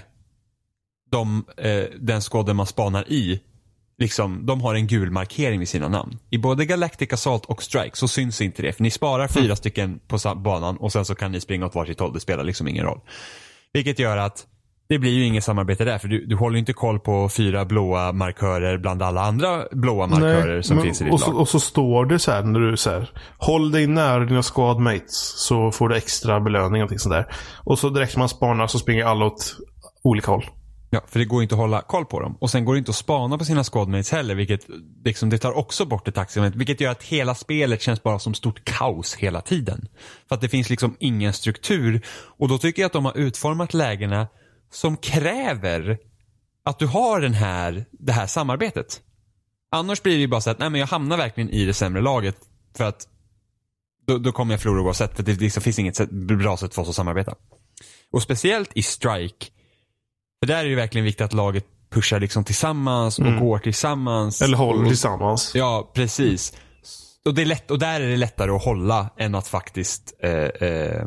[1.11, 3.41] de, eh, den squaden man spanar i
[3.99, 6.19] liksom, de har en gul markering vid sina namn.
[6.31, 8.73] I både Galactic Assault och Strike så syns inte det.
[8.73, 9.57] För ni sparar fyra mm.
[9.57, 12.13] stycken på banan och sen så kan ni springa åt varsitt håll.
[12.13, 13.01] Det spelar liksom ingen roll.
[13.73, 14.47] Vilket gör att
[14.89, 18.13] det blir ju inget samarbete där för du, du håller inte koll på fyra blåa
[18.13, 21.41] markörer bland alla andra blåa markörer Nej, som men, finns i ditt och så, lag.
[21.41, 25.71] Och så står det så här när du säger Håll dig nära dina squadmates så
[25.71, 27.27] får du extra belöning och sånt där.
[27.65, 29.57] Och så direkt man spanar så springer alla åt
[30.05, 30.45] olika håll.
[30.91, 32.37] Ja, för det går inte att hålla koll på dem.
[32.41, 34.61] Och sen går det inte att spana på sina squadmates heller, vilket
[35.05, 36.57] liksom, det tar också bort ett taximoment.
[36.57, 39.89] Vilket gör att hela spelet känns bara som stort kaos hela tiden.
[40.29, 42.03] För att det finns liksom ingen struktur.
[42.39, 44.27] Och då tycker jag att de har utformat lägena
[44.71, 45.99] som kräver
[46.65, 49.01] att du har den här, det här samarbetet.
[49.71, 52.03] Annars blir det ju bara så att, nej men jag hamnar verkligen i det sämre
[52.03, 52.37] laget.
[52.77, 53.09] För att
[54.07, 55.17] då, då kommer jag förlora oavsett.
[55.17, 57.35] För det liksom finns inget sätt, bra sätt för oss att samarbeta.
[58.11, 59.47] Och speciellt i Strike
[60.41, 63.41] för där är det verkligen viktigt att laget pushar liksom tillsammans och mm.
[63.41, 64.43] går tillsammans.
[64.43, 65.53] Eller håller och, tillsammans.
[65.55, 66.53] Ja, precis.
[67.25, 70.31] Och, det är lätt, och där är det lättare att hålla än att faktiskt eh,
[70.33, 71.07] eh,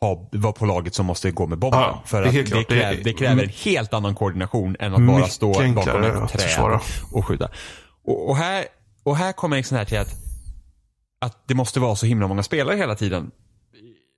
[0.00, 1.80] ha, vara på laget som måste gå med bomben.
[1.80, 5.26] Ja, för att det, det, kräver, det kräver en helt annan koordination än att bara
[5.26, 6.80] stå bakom ett träd
[7.12, 7.50] och skjuta.
[8.04, 8.64] Och, och, här,
[9.02, 10.14] och här kommer sån här till att,
[11.20, 13.30] att det måste vara så himla många spelare hela tiden.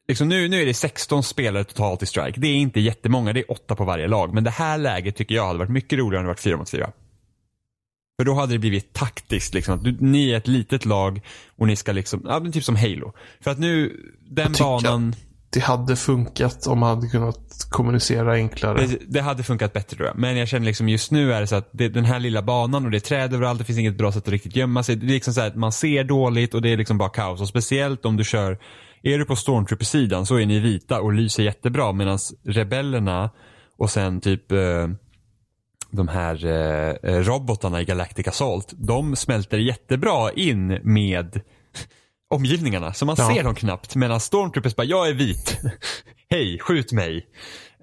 [0.08, 2.40] Liksom nu, nu är det 16 spelare totalt i strike.
[2.40, 4.34] Det är inte jättemånga, det är åtta på varje lag.
[4.34, 6.70] Men det här läget tycker jag hade varit mycket roligare om det varit fyra mot
[6.70, 6.92] fyra.
[8.18, 9.54] För då hade det blivit taktiskt.
[9.54, 11.20] Liksom, att du, ni är ett litet lag
[11.56, 13.12] och ni ska liksom, ja men typ som Halo.
[13.40, 13.96] För att nu,
[14.30, 15.14] den banan.
[15.52, 18.86] Det hade funkat om man hade kunnat kommunicera enklare.
[18.86, 20.18] Det, det, hade funkat bättre tror jag.
[20.18, 22.84] Men jag känner liksom just nu är det så att det, den här lilla banan
[22.84, 23.58] och det är träd överallt.
[23.58, 24.96] Det finns inget bra sätt att riktigt gömma sig.
[24.96, 27.40] Det är liksom så att man ser dåligt och det är liksom bara kaos.
[27.40, 28.58] Och speciellt om du kör
[29.02, 33.30] är du på Stormtrooper-sidan så är ni vita och lyser jättebra medan rebellerna
[33.78, 34.88] och sen typ eh,
[35.90, 41.40] de här eh, eh, robotarna i Galactic Assault, de smälter jättebra in med
[42.30, 42.92] omgivningarna.
[42.92, 43.34] Så man ja.
[43.34, 43.96] ser dem knappt.
[43.96, 45.60] Medan Stormtroopers bara, jag är vit.
[46.30, 47.26] Hej, skjut mig.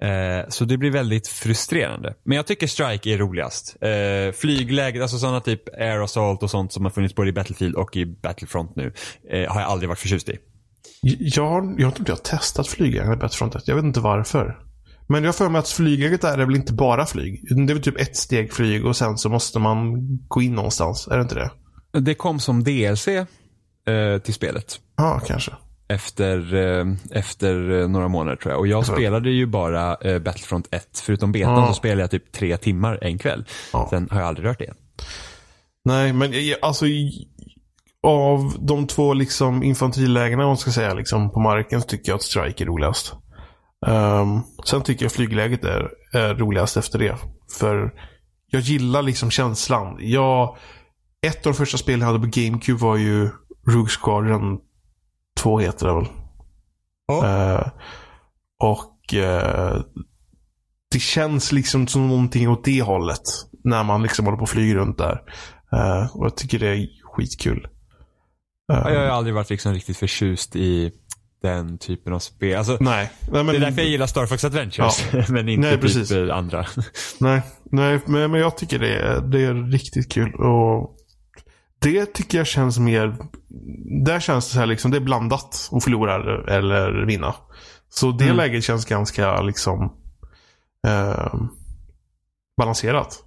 [0.02, 2.14] Eh, så det blir väldigt frustrerande.
[2.24, 3.76] Men jag tycker Strike är roligast.
[3.80, 7.74] Eh, flygläget, alltså sådana typ Air Assault och sånt som har funnits både i Battlefield
[7.74, 8.92] och i Battlefront nu.
[9.30, 10.38] Eh, har jag aldrig varit förtjust i.
[11.02, 13.68] Jag, har, jag har inte testat flygläge i Battlefront 1.
[13.68, 14.58] Jag vet inte varför.
[15.08, 17.44] Men jag har för mig att flygläget är väl inte bara flyg.
[17.48, 19.96] Det är väl typ ett steg flyg och sen så måste man
[20.28, 21.08] gå in någonstans.
[21.08, 21.50] Är det inte det?
[22.00, 23.08] Det kom som DLC
[23.88, 24.80] eh, till spelet.
[24.96, 25.52] Ja, kanske.
[25.88, 28.60] Efter, eh, efter eh, några månader tror jag.
[28.60, 28.92] Och jag alltså.
[28.92, 31.02] spelade ju bara eh, Battlefront 1.
[31.04, 31.66] Förutom betan ja.
[31.66, 33.44] så spelade jag typ tre timmar en kväll.
[33.72, 33.86] Ja.
[33.90, 34.76] Sen har jag aldrig rört det igen.
[35.84, 36.86] Nej, men alltså
[38.02, 42.16] av de två liksom infanterilägena om man ska säga liksom, på marken så tycker jag
[42.16, 43.14] att Strike är roligast.
[43.86, 47.16] Um, sen tycker jag flygläget är, är roligast efter det.
[47.58, 47.92] För
[48.50, 49.96] jag gillar liksom känslan.
[50.00, 50.56] Jag,
[51.26, 53.30] ett av de första spelen jag hade på GameCube var ju
[53.68, 54.58] Rogue Squadron
[55.40, 56.06] 2 heter det väl.
[57.12, 57.24] Oh.
[57.24, 57.68] Uh,
[58.60, 59.82] och uh,
[60.90, 63.22] det känns liksom som någonting åt det hållet.
[63.64, 65.22] När man liksom håller på att flyga runt där.
[65.72, 67.68] Uh, och jag tycker det är skitkul.
[68.66, 70.92] Jag har aldrig varit liksom riktigt förtjust i
[71.42, 72.58] den typen av spel.
[72.58, 75.08] Alltså, nej, nej men, det är därför jag gillar Star Fox Adventures.
[75.12, 75.24] Ja.
[75.28, 76.08] men inte nej, precis.
[76.08, 76.66] typ andra.
[77.18, 80.34] nej, nej men, men jag tycker det är, det är riktigt kul.
[80.34, 80.97] Och
[81.78, 83.16] det tycker jag känns mer...
[84.04, 86.14] Där känns det så här liksom, det är blandat att förlora
[86.56, 87.34] eller vinna.
[87.88, 88.36] Så det mm.
[88.36, 89.92] läget känns ganska liksom
[90.86, 91.34] eh,
[92.56, 93.24] balanserat.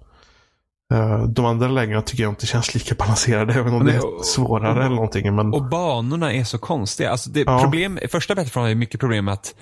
[0.94, 3.54] Eh, de andra lägena tycker jag inte känns lika balanserade.
[3.54, 5.34] Även om det är svårare och, eller någonting.
[5.34, 5.54] Men...
[5.54, 7.10] Och banorna är så konstiga.
[7.10, 7.60] Alltså det, ja.
[7.62, 9.54] problem, första Battlefront har mycket problem med att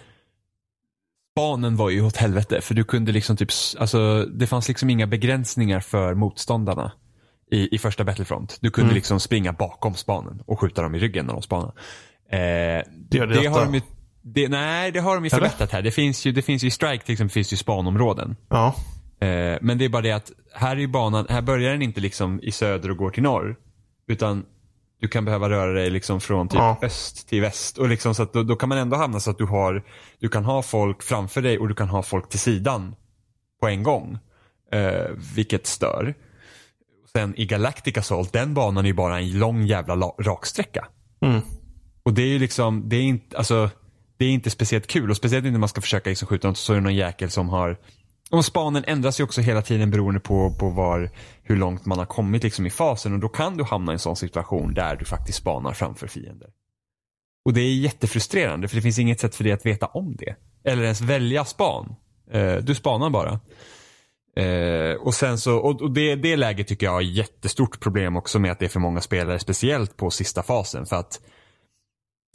[1.36, 2.60] banen var ju åt helvete.
[2.60, 6.92] För du kunde liksom typ, alltså det fanns liksom inga begränsningar för motståndarna.
[7.50, 8.58] I, i första Battlefront.
[8.60, 8.94] Du kunde mm.
[8.94, 11.72] liksom springa bakom spanen och skjuta dem i ryggen när de spanade.
[12.30, 13.80] Eh, det, det, det har de ju,
[14.22, 15.82] det, nej, det har de ju förbättrat här.
[15.82, 18.36] Det finns ju, det finns ju i Strike till exempel finns ju spanområden.
[18.48, 18.74] Ja.
[19.20, 22.40] Eh, men det är bara det att här är banan, här börjar den inte liksom
[22.42, 23.56] i söder och går till norr.
[24.08, 24.44] Utan
[25.00, 26.78] du kan behöva röra dig liksom från typ ja.
[26.82, 27.78] öst till väst.
[27.78, 29.82] Och liksom så då, då, kan man ändå hamna så att du har,
[30.18, 32.94] du kan ha folk framför dig och du kan ha folk till sidan
[33.60, 34.18] på en gång.
[34.72, 36.14] Eh, vilket stör.
[37.16, 40.86] Sen i Galactic Assault, den banan är ju bara en lång jävla raksträcka.
[41.20, 41.40] Mm.
[42.02, 43.70] Och det är ju liksom, det är inte, alltså,
[44.16, 46.58] det är inte speciellt kul och speciellt inte när man ska försöka liksom skjuta något
[46.58, 47.76] så är det någon jäkel som har
[48.30, 51.10] och spanen ändras ju också hela tiden beroende på, på var,
[51.42, 53.98] hur långt man har kommit liksom i fasen och då kan du hamna i en
[53.98, 56.48] sån situation där du faktiskt spanar framför fiender.
[57.44, 60.34] Och det är jättefrustrerande för det finns inget sätt för dig att veta om det.
[60.64, 61.94] Eller ens välja span.
[62.30, 63.40] Eh, du spanar bara.
[64.40, 68.52] Eh, och sen så, och, det, det läget tycker jag har jättestort problem också med
[68.52, 70.86] att det är för många spelare, speciellt på sista fasen.
[70.86, 71.20] För att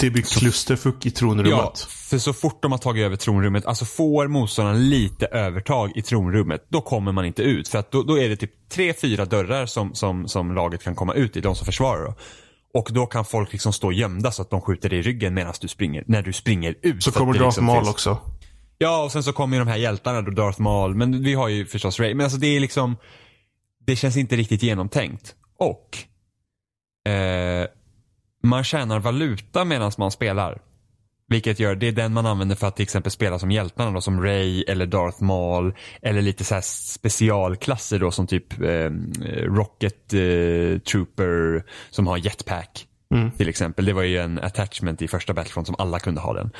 [0.02, 1.52] det blir klusterfuck i tronrummet.
[1.52, 6.02] Ja, för så fort de har tagit över tronrummet, alltså får motståndaren lite övertag i
[6.02, 7.68] tronrummet, då kommer man inte ut.
[7.68, 10.96] För att då, då är det typ tre, fyra dörrar som, som, som laget kan
[10.96, 12.06] komma ut i, de som försvarar.
[12.06, 12.16] Då.
[12.74, 15.54] Och då kan folk liksom stå gömda så att de skjuter dig i ryggen medan
[15.62, 17.04] du springer, när du springer ut.
[17.04, 18.18] Så kommer Darth liksom Maul också.
[18.78, 20.96] Ja, och sen så kommer ju de här hjältarna då, Darth Maul.
[20.96, 22.14] Men vi har ju förstås Ray.
[22.14, 22.98] Men alltså det är liksom,
[23.86, 25.36] det känns inte riktigt genomtänkt.
[25.58, 25.98] Och,
[27.12, 27.68] eh,
[28.44, 30.62] man tjänar valuta medan man spelar.
[31.28, 34.02] Vilket gör, det är den man använder för att till exempel spela som hjältarna då,
[34.02, 35.74] som Ray eller Darth Maul.
[36.02, 38.90] Eller lite så specialklasser då som typ eh,
[39.42, 42.88] Rocket eh, Trooper som har jetpack.
[43.14, 43.32] Mm.
[43.32, 43.86] Till exempel.
[43.86, 46.52] Det var ju en attachment i första Battlefront som alla kunde ha den.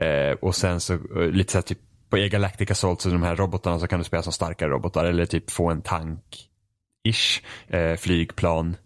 [0.00, 3.22] Eh, och sen så eh, lite så här, typ på e Galactic Assault, så de
[3.22, 7.96] här robotarna så kan du spela som starkare robotar eller typ få en tank-ish, eh,
[7.96, 8.76] flygplan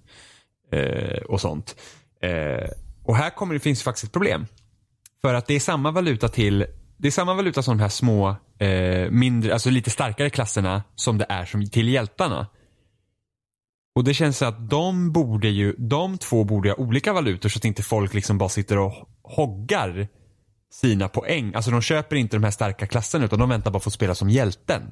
[0.72, 1.76] eh, och sånt.
[2.22, 2.70] Eh,
[3.04, 4.46] och här kommer det finns faktiskt ett problem.
[5.22, 8.36] För att det är samma valuta till det är samma valuta som de här små,
[8.58, 12.46] eh, mindre, alltså lite starkare klasserna som det är som till hjältarna.
[13.94, 17.58] Och det känns så att de borde ju, de två borde ha olika valutor så
[17.58, 20.08] att inte folk liksom bara sitter och hoggar
[20.74, 21.54] sina poäng.
[21.54, 23.90] Alltså de köper inte de här starka klasserna utan de väntar bara på att få
[23.90, 24.82] spela som hjälten.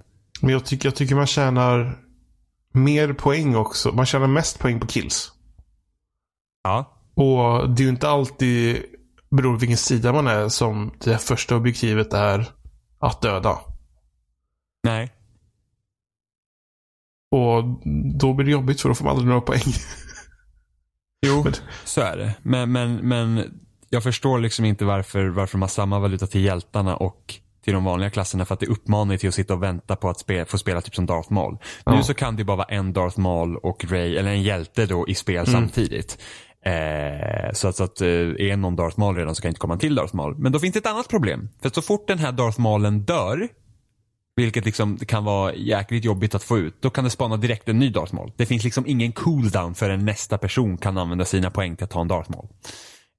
[0.41, 1.99] Men jag tycker, jag tycker man tjänar
[2.73, 3.93] mer poäng också.
[3.93, 5.33] Man tjänar mest poäng på kills.
[6.65, 6.99] Ja.
[7.15, 8.83] Och det är ju inte alltid,
[9.31, 12.53] beroende på vilken sida man är, som det första objektivet är
[12.99, 13.59] att döda.
[14.83, 15.13] Nej.
[17.31, 17.65] Och
[18.21, 19.73] då blir det jobbigt för då får man aldrig några poäng.
[21.27, 21.55] Jo, men.
[21.85, 22.35] så är det.
[22.43, 23.61] Men, men, men
[23.93, 27.85] jag förstår liksom inte varför, varför man har samma valuta till hjältarna och till de
[27.85, 30.59] vanliga klasserna för att det uppmanar till att sitta och vänta på att spe, få
[30.59, 31.59] spela typ som Darth Maul.
[31.85, 31.97] Ja.
[31.97, 35.09] Nu så kan det bara vara en Darth Maul och Ray, eller en hjälte då
[35.09, 35.53] i spel mm.
[35.53, 36.19] samtidigt.
[36.65, 39.77] Eh, så att, så att eh, är någon Darth Maul redan så kan inte komma
[39.77, 40.35] till Darth Maul.
[40.39, 41.49] Men då finns det ett annat problem.
[41.63, 43.49] För så fort den här Darth Maulen dör,
[44.37, 47.79] vilket liksom kan vara jäkligt jobbigt att få ut, då kan det spana direkt en
[47.79, 48.33] ny Darth Maul.
[48.37, 51.91] Det finns liksom ingen cooldown för en nästa person kan använda sina poäng till att
[51.91, 52.49] ta en Darth Maul.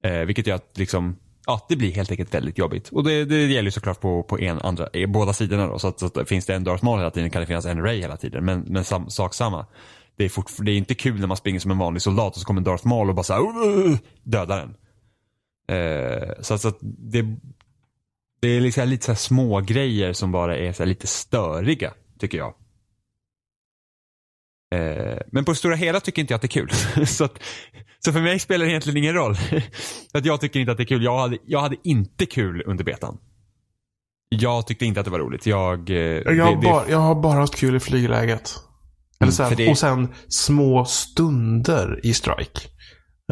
[0.04, 2.88] Eh, vilket gör att liksom, ja, det blir helt enkelt väldigt jobbigt.
[2.88, 5.78] Och det, det gäller ju såklart på, på en, andra, eh, båda sidorna då.
[5.78, 7.82] Så att, så att finns det en Darth Maul hela tiden kan det finnas en
[7.82, 8.44] Ray hela tiden.
[8.44, 9.66] Men, men sam, sak samma
[10.16, 12.40] det är, fort, det är inte kul när man springer som en vanlig soldat och
[12.40, 14.74] så kommer Darth Maul och bara såhär dödar den.
[15.76, 17.22] Eh, så, så att det,
[18.40, 22.54] det är liksom lite så små grejer som bara är så lite störiga, tycker jag.
[24.74, 26.70] Eh, men på det stora hela tycker inte jag att det är kul.
[27.06, 27.38] så, att,
[28.04, 29.36] så för mig spelar det egentligen ingen roll.
[30.12, 31.04] att jag tycker inte att det är kul.
[31.04, 33.18] Jag hade, jag hade inte kul under betan.
[34.28, 35.46] Jag tyckte inte att det var roligt.
[35.46, 38.54] Jag, eh, jag, har, det, bara, jag har bara haft kul i flygläget.
[39.20, 39.70] Eller så här, det...
[39.70, 42.60] Och sen små stunder i strike.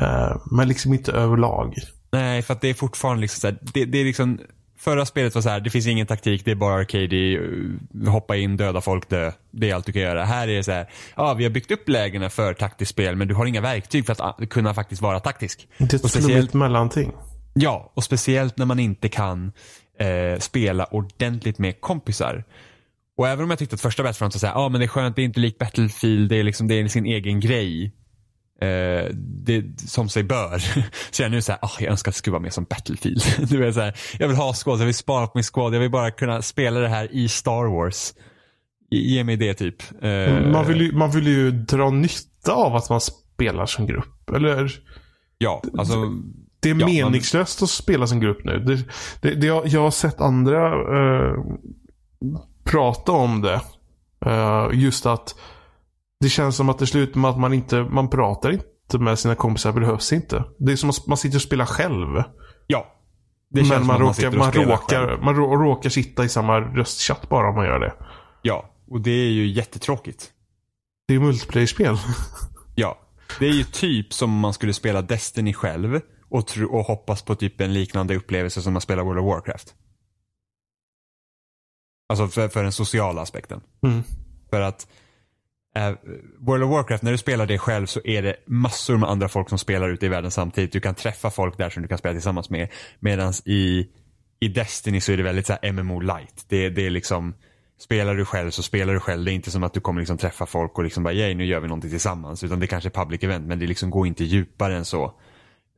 [0.03, 1.75] Uh, men liksom inte överlag.
[2.12, 4.38] Nej, för att det är fortfarande liksom så här, det, det, är liksom
[4.85, 8.57] Förra spelet var så här, det finns ingen taktik, det är bara arcade, hoppa in,
[8.57, 9.33] döda folk, dö.
[9.51, 10.25] Det är allt du kan göra.
[10.25, 13.29] Här är det så här, ja vi har byggt upp lägena för taktiskt spel men
[13.29, 15.68] du har inga verktyg för att kunna faktiskt vara taktisk.
[15.79, 17.12] Det är ett flummigt mellanting.
[17.55, 19.53] Ja, och speciellt när man inte kan
[19.99, 22.45] eh, spela ordentligt med kompisar.
[23.16, 24.88] Och även om jag tyckte att första Battlefront var såhär, ja ah, men det är
[24.88, 27.92] skönt, det är inte likt Battlefield, det är liksom, det är sin egen grej.
[28.62, 30.59] Eh, det, som sig bör.
[31.11, 33.22] så jag nu såhär, oh, jag önskar att det skulle vara mer som Battlefield.
[33.51, 35.75] nu är jag, så här, jag vill ha squad, jag vill spara på min squad,
[35.75, 38.15] jag vill bara kunna spela det här i Star Wars.
[38.90, 39.83] Ge mig det typ.
[40.02, 44.31] Eh, man, vill ju, man vill ju dra nytta av att man spelar som grupp,
[44.31, 44.73] eller?
[45.38, 45.94] Ja, alltså.
[46.60, 47.65] Det är ja, meningslöst man...
[47.65, 48.58] att spela som grupp nu.
[48.58, 48.77] Det,
[49.21, 51.44] det, det jag, jag, har sett andra uh,
[52.65, 53.60] prata om det.
[54.27, 55.35] Uh, just att
[56.23, 59.35] det känns som att det slutar med att man inte man pratar inte med sina
[59.35, 59.73] kompisar.
[59.73, 60.44] Det behövs inte.
[60.58, 62.23] Det är som att man sitter och spelar själv.
[62.66, 62.87] Ja.
[63.50, 67.54] Det Men man, råkar, man, man, råkar, man råkar sitta i samma röstchatt bara om
[67.54, 67.94] man gör det.
[68.42, 70.31] Ja, och det är ju jättetråkigt.
[71.06, 71.96] Det är ju multiplayer-spel.
[72.75, 72.98] ja.
[73.38, 77.23] Det är ju typ som om man skulle spela Destiny själv och, tro, och hoppas
[77.23, 79.75] på typ en liknande upplevelse som att spela World of Warcraft.
[82.08, 83.60] Alltså för, för den sociala aspekten.
[83.83, 84.02] Mm.
[84.50, 84.87] För att
[86.38, 89.48] World of Warcraft, när du spelar det själv så är det massor med andra folk
[89.48, 90.73] som spelar ute i världen samtidigt.
[90.73, 92.68] Du kan träffa folk där som du kan spela tillsammans med.
[93.00, 93.88] Medan i,
[94.40, 96.44] i Destiny så är det väldigt så MMO light.
[96.48, 97.35] Det, det är liksom,
[97.79, 99.25] spelar du själv så spelar du själv.
[99.25, 101.44] Det är inte som att du kommer liksom träffa folk och liksom bara, yay nu
[101.44, 102.44] gör vi någonting tillsammans.
[102.44, 105.04] Utan det kanske är public event men det liksom går inte djupare än så.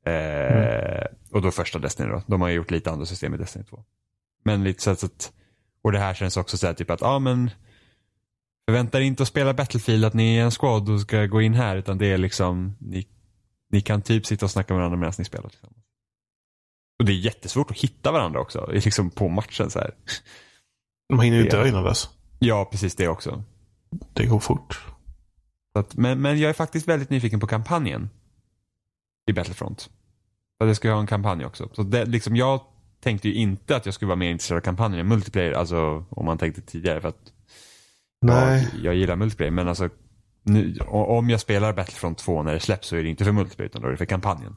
[0.06, 1.06] Eh, mm.
[1.30, 2.22] Och då första Destiny då.
[2.26, 3.84] De har gjort lite andra system i Destiny 2.
[4.44, 5.32] Men lite så att,
[5.82, 7.50] och det här känns också så här typ att, ja men
[8.66, 11.54] Förvänta er inte att spela Battlefield att ni är en squad och ska gå in
[11.54, 13.06] här utan det är liksom ni,
[13.70, 15.84] ni kan typ sitta och snacka med varandra medan ni spelar tillsammans.
[16.98, 19.94] Och det är jättesvårt att hitta varandra också liksom på matchen så här.
[21.08, 22.08] De hinner ju dö innan dess.
[22.38, 23.42] Ja, precis det också.
[24.12, 24.84] Det går fort.
[25.74, 28.10] Att, men, men jag är faktiskt väldigt nyfiken på kampanjen.
[29.30, 29.90] I Battlefront.
[30.58, 31.68] För det ska ju ha en kampanj också.
[31.72, 32.60] Så det, liksom, jag
[33.00, 35.52] tänkte ju inte att jag skulle vara mer intresserad av kampanjen än multiplayer.
[35.52, 37.00] Alltså om man tänkte tidigare.
[37.00, 37.32] För att
[38.26, 38.70] Nej.
[38.72, 39.88] Jag, jag gillar multiplayer men alltså
[40.42, 43.70] nu, om jag spelar Battlefront 2 när det släpps så är det inte för multiplayer
[43.70, 44.56] utan då är det för kampanjen.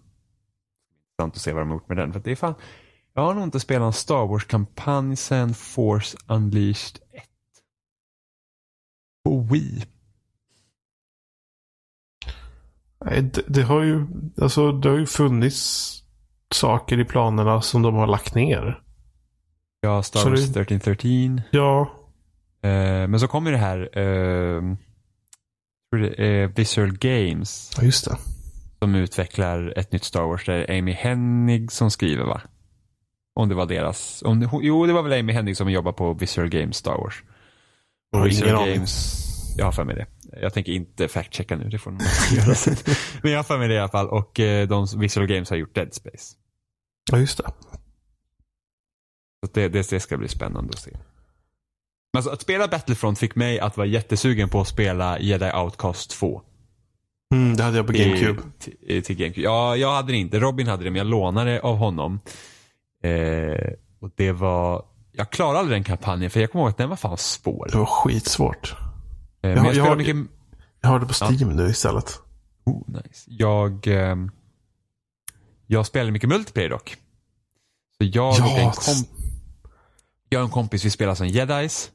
[1.11, 2.13] Intressant att se vad de har gjort med den.
[2.13, 2.55] För det är fan,
[3.13, 7.24] jag har nog inte spelat en Star Wars-kampanj sen Force Unleashed 1.
[9.24, 9.84] På Wii.
[13.05, 14.07] Nej, det, det, har ju,
[14.41, 15.93] alltså, det har ju funnits
[16.53, 18.84] saker i planerna som de har lagt ner.
[19.82, 21.41] Ja, Star Wars det, 1313.
[21.51, 21.97] Ja,
[23.07, 24.61] men så kommer det här eh,
[25.91, 27.72] det Visual Games.
[27.78, 28.18] Ja, just det.
[28.80, 30.45] Som utvecklar ett nytt Star Wars.
[30.45, 32.41] Det är Amy Hennig som skriver va?
[33.36, 34.24] Om det var deras.
[34.26, 37.24] Om det, jo, det var väl Amy Hennig som jobbar på Visual Games Star Wars.
[38.15, 39.24] Och Visual Games.
[39.57, 40.05] Jag har för mig det.
[40.41, 41.99] Jag tänker inte fact-checka nu, det får de
[42.36, 42.76] göra sen.
[43.22, 44.09] Men jag har för mig det i alla fall.
[44.09, 46.36] Och eh, de Visual Games har gjort Dead Space.
[47.11, 47.51] Ja, just det.
[49.45, 50.91] Så det, det, det ska bli spännande att se.
[52.18, 56.09] Men alltså, att spela Battlefront fick mig att vara jättesugen på att spela Jedi Outcast
[56.09, 56.41] 2.
[57.34, 58.41] Mm, det hade jag på GameCube.
[58.59, 59.41] Till, till GameCube.
[59.41, 60.39] Ja, jag hade det inte.
[60.39, 62.20] Robin hade det, men jag lånade av honom.
[63.03, 64.86] Eh, och det var...
[65.11, 67.68] Jag klarade aldrig den kampanjen, för jag kommer ihåg att den var fan svår.
[67.72, 68.76] Det var skitsvårt.
[69.43, 70.15] Eh, jag, jag, jag, har, mycket...
[70.82, 71.47] jag har det på Steam ja.
[71.47, 72.20] nu istället.
[72.65, 73.26] Oh, nice.
[73.28, 73.88] Jag...
[73.88, 74.15] Eh,
[75.68, 76.95] jag spelade mycket multiplayer dock.
[77.97, 79.07] Så jag ja, och en komp...
[80.30, 81.91] Jag och en kompis, vi spelade som jedis.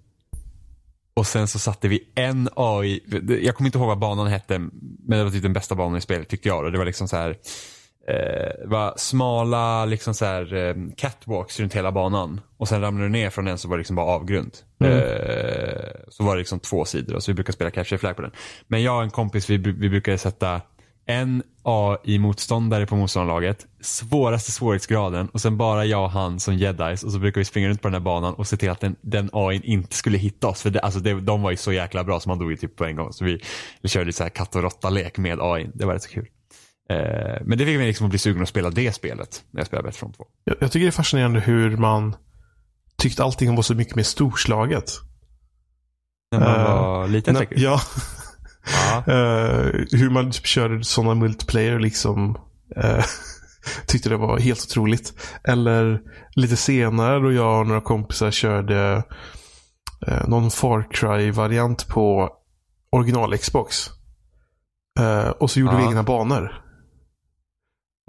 [1.14, 3.00] Och sen så satte vi en AI,
[3.42, 6.00] jag kommer inte ihåg vad banan hette, men det var typ den bästa banan i
[6.00, 6.64] spelet tyckte jag.
[6.64, 7.36] Och det var liksom så här,
[8.08, 12.40] eh, var smala liksom så här, eh, catwalks runt hela banan.
[12.56, 14.56] Och sen ramlade du ner från den så var det liksom bara avgrund.
[14.80, 14.92] Mm.
[14.92, 18.32] Eh, så var det liksom två sidor så vi brukar spela capture flag på den.
[18.66, 20.60] Men jag och en kompis vi, vi brukade sätta
[21.06, 27.12] en AI-motståndare på motståndarlaget, svåraste svårighetsgraden och sen bara jag och han som jedis och
[27.12, 29.30] så brukar vi springa runt på den här banan och se till att den, den
[29.32, 30.62] AI inte skulle hitta oss.
[30.62, 32.76] För det, alltså det, de var ju så jäkla bra så man dog ju typ
[32.76, 33.12] på en gång.
[33.12, 33.40] Så vi,
[33.80, 35.70] vi körde så här katt och råtta-lek med AI.
[35.74, 36.26] Det var rätt så kul.
[36.90, 39.66] Eh, men det fick mig liksom att bli sugen att spela det spelet när jag
[39.66, 40.26] spelade Battlefront 2.
[40.44, 42.16] Jag, jag tycker det är fascinerande hur man
[42.96, 44.92] tyckte allting var så mycket mer storslaget.
[46.32, 47.58] När man uh, var liten säkert?
[47.58, 47.80] Ja.
[49.08, 52.38] Uh, hur man typ körde sådana multiplayer liksom.
[52.84, 53.04] Uh,
[53.86, 55.14] tyckte det var helt otroligt.
[55.44, 56.00] Eller
[56.36, 59.02] lite senare då jag och några kompisar körde
[60.08, 62.30] uh, någon Far Cry-variant på
[62.90, 63.90] original Xbox.
[65.38, 65.78] och så gjorde ja.
[65.78, 66.61] vi egna banor.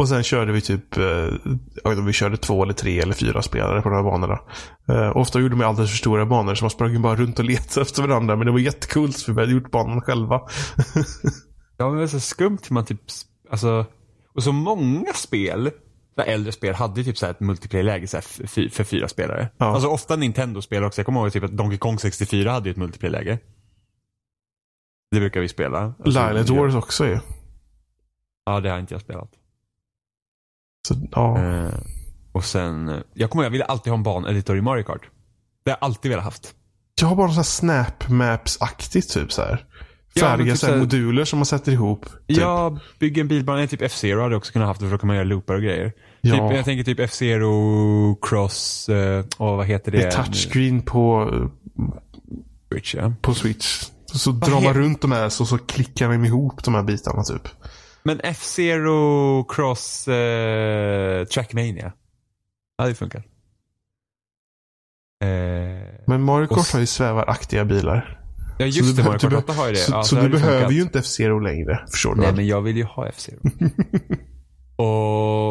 [0.03, 3.89] Och sen körde vi typ, eh, vi körde två eller tre eller fyra spelare på
[3.89, 4.39] de här banorna.
[4.87, 7.81] Eh, ofta gjorde de alldeles för stora banor så man sprang bara runt och letade
[7.87, 8.35] efter varandra.
[8.35, 10.35] Men det var jättekult för vi hade gjort banan själva.
[11.77, 13.01] ja, men det var så skumt hur man typ,
[13.51, 13.85] alltså,
[14.33, 15.71] och så många spel,
[16.25, 19.49] äldre spel hade typ så ett multiplayer-läge för, fyra spelare.
[19.57, 19.65] Ja.
[19.65, 20.99] Alltså ofta Nintendo-spel också.
[20.99, 23.39] Jag kommer ihåg typ att Donkey Kong 64 hade ett multiplayer-läge.
[25.11, 25.93] Det brukar vi spela.
[26.05, 27.19] Alltså, Lilet Wars också ju.
[28.45, 29.42] Ja, det har inte jag spelat.
[30.87, 31.37] Så, ja.
[31.37, 31.73] Eh,
[32.31, 35.01] och sen, jag kommer jag ville alltid ha en baneditor i Mario Kart.
[35.65, 36.53] Det har jag alltid velat haft.
[37.01, 39.65] Jag har bara något Snap Maps-aktigt typ så här.
[40.19, 42.05] Färdiga ja, typ här, moduler som man sätter ihop.
[42.05, 42.37] Typ.
[42.37, 43.67] Ja, bygga en bilbana.
[43.67, 45.93] Typ F-Zero hade jag också kunnat haft för då kan man göra loopar och grejer.
[46.21, 46.31] Ja.
[46.33, 49.97] Typ, jag tänker typ F-Zero Cross, uh, oh, vad heter det?
[49.97, 51.31] Det är touchscreen på
[52.71, 52.95] Switch.
[52.95, 53.13] Ja.
[53.21, 53.89] På Switch.
[54.05, 57.23] Så, så drar man runt de här så, så klickar de ihop de här bitarna
[57.23, 57.47] typ.
[58.05, 61.93] Men F-Zero Cross eh, Trackmania.
[62.77, 63.23] Ja, det funkar.
[65.23, 68.19] Eh, Men Mario Kart har ju svävaraktiga bilar.
[68.59, 69.77] Ja just så det, Mario Kart 8 har ju det.
[69.77, 70.73] Så, ja, så, så du behöver funkat.
[70.73, 71.85] ju inte F-Zero längre.
[71.91, 72.21] Förstår du?
[72.21, 73.39] Nej, men jag vill ju ha F-Zero.
[74.75, 75.49] och,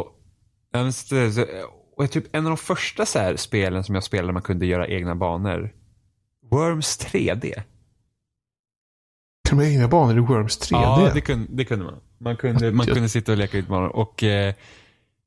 [1.97, 4.89] och typ en av de första så spelen som jag spelade där man kunde göra
[4.89, 5.73] egna banor.
[6.51, 7.41] Worms 3D.
[9.45, 10.83] till och med egna banor i Worms 3D.
[10.83, 12.01] Ja, det kunde, det kunde man.
[12.23, 12.95] Man kunde, man Vackert.
[12.95, 13.89] kunde sitta och leka ut banor.
[13.97, 14.55] Och, eh,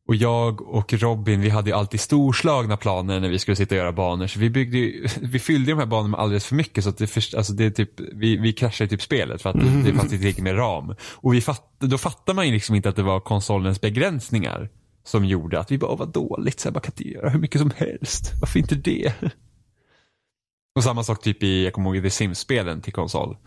[0.08, 3.80] och jag och Robin, vi hade ju alltid storslagna planer när vi skulle sitta och
[3.80, 4.28] göra banor.
[4.28, 6.84] Så vi, byggde, ju- vi fyllde de här banorna med alldeles för mycket.
[6.84, 9.56] Så att det, först, alltså det är typ, vi, vi kraschade typ spelet för att
[9.56, 10.96] det, det fanns inte tillräckligt med ram.
[11.14, 14.70] Och vi fatt, då fattar man ju liksom inte att det var konsolens begränsningar
[15.04, 17.40] som gjorde att vi bara, "Åh, vad dåligt, så här, man kan inte göra hur
[17.40, 18.32] mycket som helst.
[18.42, 19.14] Varför inte det?
[20.76, 23.38] Och samma sak typ i, jag kommer ihåg The Sims-spelen till konsol.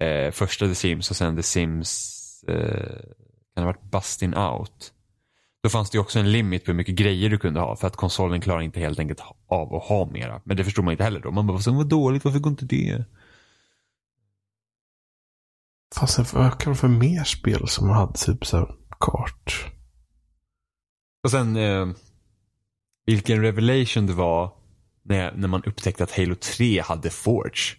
[0.00, 2.13] Eh, första The Sims och sen The Sims,
[2.52, 4.92] kan det ha varit Bustin' Out.
[5.62, 7.86] Då fanns det ju också en limit på hur mycket grejer du kunde ha för
[7.86, 10.40] att konsolen klarar inte helt enkelt av att ha mera.
[10.44, 11.30] Men det förstod man inte heller då.
[11.30, 13.04] Man bara, "Så vad dåligt, varför går inte det?
[16.58, 19.64] Kan det för mer spel som hade typ så här kart?
[21.24, 21.86] Och sen eh,
[23.06, 24.52] vilken revelation det var
[25.02, 27.76] när, när man upptäckte att Halo 3 hade Forge.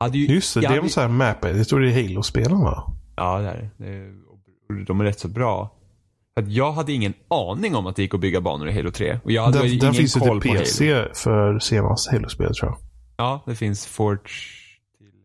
[0.00, 2.60] Hade ju, Just det, det hade- var så här map Jag tror det är Halo-spelen
[2.60, 2.94] va?
[3.18, 4.84] Ja, det är det.
[4.84, 5.74] De är rätt så bra.
[6.36, 9.18] Att jag hade ingen aning om att det gick att bygga banor i Halo 3.
[9.24, 11.08] Och jag hade Den, ingen den finns ju till på PC Halo.
[11.14, 12.78] för senaste Halo-spelet tror jag.
[13.16, 14.22] Ja, det finns Forge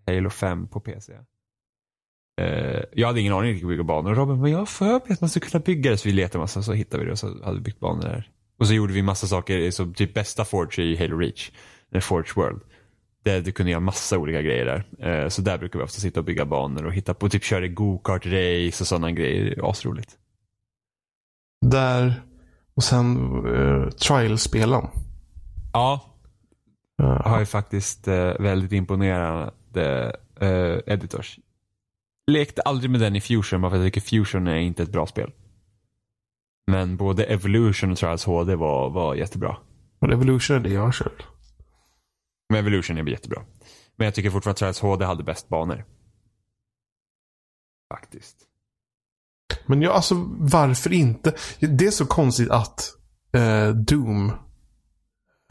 [0.05, 1.13] till Halo 5 på PC.
[2.41, 4.15] Eh, jag hade ingen aning om att gick att bygga banor.
[4.15, 5.97] Robin, men jag har för mig att man skulle kunna bygga det.
[5.97, 8.29] Så vi letade massa, så hittade vi det och så hade vi byggt banor där.
[8.59, 11.51] Och så gjorde vi massa saker, som typ bästa Forge i Halo Reach.
[11.95, 12.61] eh, Forge World.
[13.23, 15.09] Där du kunde göra massa olika grejer där.
[15.09, 17.67] Eh, så där brukar vi ofta sitta och bygga banor och hitta på, typ köra
[17.67, 19.69] go-kart-race och sådana grejer.
[19.69, 20.17] Asroligt.
[21.65, 22.23] Där,
[22.73, 24.87] och sen uh, Trial-spelen.
[25.73, 26.13] Ja,
[27.01, 31.39] Uh, har ju faktiskt eh, väldigt imponerande eh, editors.
[32.31, 34.91] Lekte aldrig med den i Fusion bara för att jag tycker Fusion är inte ett
[34.91, 35.31] bra spel.
[36.67, 39.57] Men både Evolution och Trials HD var, var jättebra.
[39.99, 41.27] och Revolution är det jag har kört.
[42.53, 43.41] Men Evolution är jättebra.
[43.95, 45.85] Men jag tycker fortfarande att Trials HD hade bäst banor.
[47.93, 48.35] Faktiskt.
[49.65, 51.33] Men ja, alltså varför inte?
[51.59, 52.93] Det är så konstigt att
[53.33, 54.31] eh, Doom,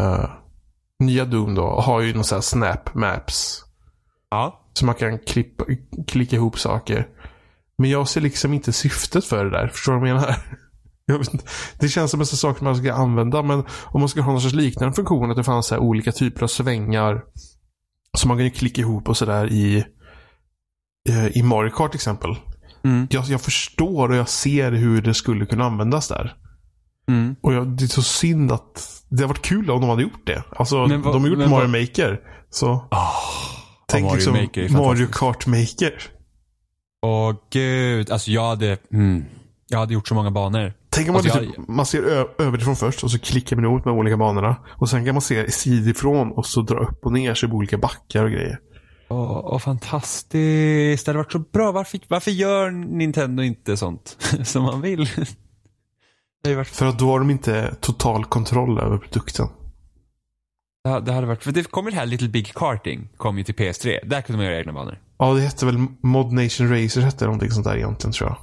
[0.01, 0.31] eh,
[0.99, 3.65] nya Doom då, har ju någon sån här snap maps.
[4.31, 4.71] Ja.
[4.73, 5.65] Så man kan klippa,
[6.07, 7.09] klicka ihop saker.
[7.79, 9.69] Men jag ser liksom inte syftet för det där.
[9.69, 10.37] Förstår du vad jag menar?
[11.13, 11.45] Inte.
[11.79, 13.43] Det känns som en sån sak man ska använda.
[13.43, 15.31] Men om man ska ha någon sorts liknande funktion.
[15.31, 17.23] Att det fanns så olika typer av svängar.
[18.19, 19.85] Som man kan ju klicka ihop och sådär i,
[21.09, 22.37] eh, i Mario Kart till exempel.
[22.85, 23.07] Mm.
[23.11, 26.37] Jag, jag förstår och jag ser hur det skulle kunna användas där.
[27.09, 27.37] Mm.
[27.41, 30.27] Och jag, det är så synd att det hade varit kul om de hade gjort
[30.27, 30.45] det.
[30.57, 32.21] Alltså, Men de har gjort men Mario Maker.
[32.51, 33.11] Så Oh,
[33.87, 35.07] tänk Mario liksom Maker Mario.
[35.07, 36.03] Kart Maker.
[37.03, 39.25] Åh gud, alltså jag hade, mm,
[39.69, 40.73] jag hade gjort så många banor.
[40.95, 42.03] Tänk om man, Alltså, typ, man ser
[42.43, 44.57] överifrån först och så klickar man ihop med olika banorna.
[44.71, 47.79] Och sen kan man se sidifrån och så dra upp och ner sig på olika
[47.79, 48.59] backar och grejer.
[49.09, 51.07] Åh, åh, fantastiskt.
[51.07, 51.73] Det hade varit så bra.
[51.73, 55.11] Varför, varför gör Nintendo inte sånt som man vill?
[56.47, 59.47] Ju varit, För att då har de inte total kontroll över produkten.
[60.89, 63.55] hade- det hade varit, för det kommer det här Little Big Karting, kom ju till
[63.55, 63.99] PS3.
[64.09, 64.99] Där kunde man göra egna banor.
[65.19, 68.37] Ja, det hette väl Mod Nation Racers hette någonting sånt där egentligen tror jag.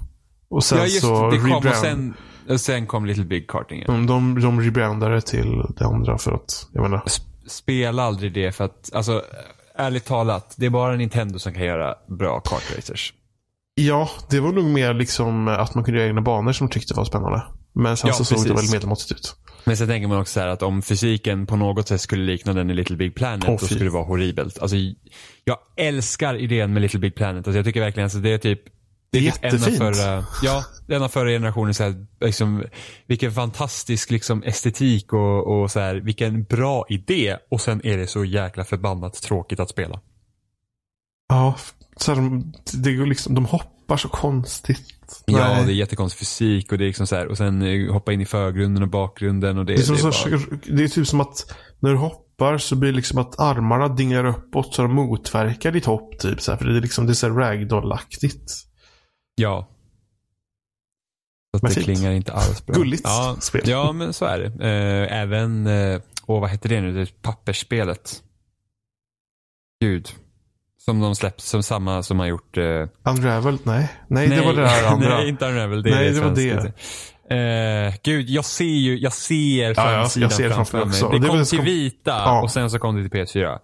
[0.50, 1.38] Och sen ja, just så det.
[1.39, 2.14] Kom rebrand- sen,
[2.50, 3.80] och sen kom Little Big Karting.
[3.88, 3.93] Ja.
[3.93, 6.97] de, de, de rebrandade till det andra för att, jag menar.
[6.97, 9.24] Sp- Spela aldrig det för att, alltså
[9.76, 13.14] ärligt talat, det är bara Nintendo som kan göra bra kartracers.
[13.76, 16.93] Ja, det var nog mer liksom att man kunde göra egna banor som de tyckte
[16.93, 17.43] var spännande.
[17.74, 18.58] Men sen Ja, så såg det precis.
[18.58, 19.36] väldigt medelmåttigt ut.
[19.64, 22.54] Men sen tänker man också så här att om fysiken på något sätt skulle likna
[22.54, 24.60] den i Little Big Planet, Åh, då skulle det vara horribelt.
[24.60, 24.78] Alltså,
[25.43, 27.47] jag älskar idén med Little Big Planet.
[27.47, 28.62] Alltså, jag tycker verkligen att det är typ
[29.12, 29.78] det är typ en av Jättefint.
[29.78, 31.74] förra, ja, en av förra generationen.
[31.74, 32.64] Så här, liksom,
[33.07, 37.38] vilken fantastisk liksom, estetik och, och så här, vilken bra idé.
[37.51, 40.01] Och sen är det så jäkla förbannat tråkigt att spela.
[41.30, 41.55] Ja,
[41.97, 45.24] så här, de, det går liksom, de hoppar så konstigt.
[45.26, 45.66] Ja, Nej.
[45.66, 48.22] det är jättekonstig fysik och det är liksom så här, och sen eh, hoppa in
[48.22, 51.22] i förgrunden och bakgrunden och det, Det är, det är bara, det är typ som
[51.22, 55.72] att när du hoppar så blir det liksom att armarna dingar uppåt så de motverkar
[55.72, 56.20] ditt hopp.
[56.20, 58.68] Typ, så här, för det är liksom det är så här ragdoll-aktigt.
[59.40, 59.68] Ja.
[61.58, 61.86] Så det fint.
[61.86, 62.76] klingar inte alls bra.
[62.76, 63.62] Gulligt ja, spel.
[63.66, 64.46] Ja, men så är det.
[64.68, 68.24] Eh, även, eh, åh vad heter det nu, det pappersspelet.
[69.82, 70.10] Gud.
[70.78, 72.58] Som de släppt, som samma som har gjort...
[72.58, 73.58] Eh, Unravel?
[73.64, 73.90] Nej.
[74.08, 75.10] Nej, det var det där andra.
[75.18, 75.84] nej, inte Unravel.
[75.84, 76.80] Det är Nej, det var svenskt.
[77.32, 80.88] Eh, gud, jag ser ju, jag ser ja, framsidan jag ser det framför mig.
[80.88, 81.10] också.
[81.10, 82.42] Det, det kom det till som- vita Ja.
[82.42, 83.60] och sen så kom det till PS4.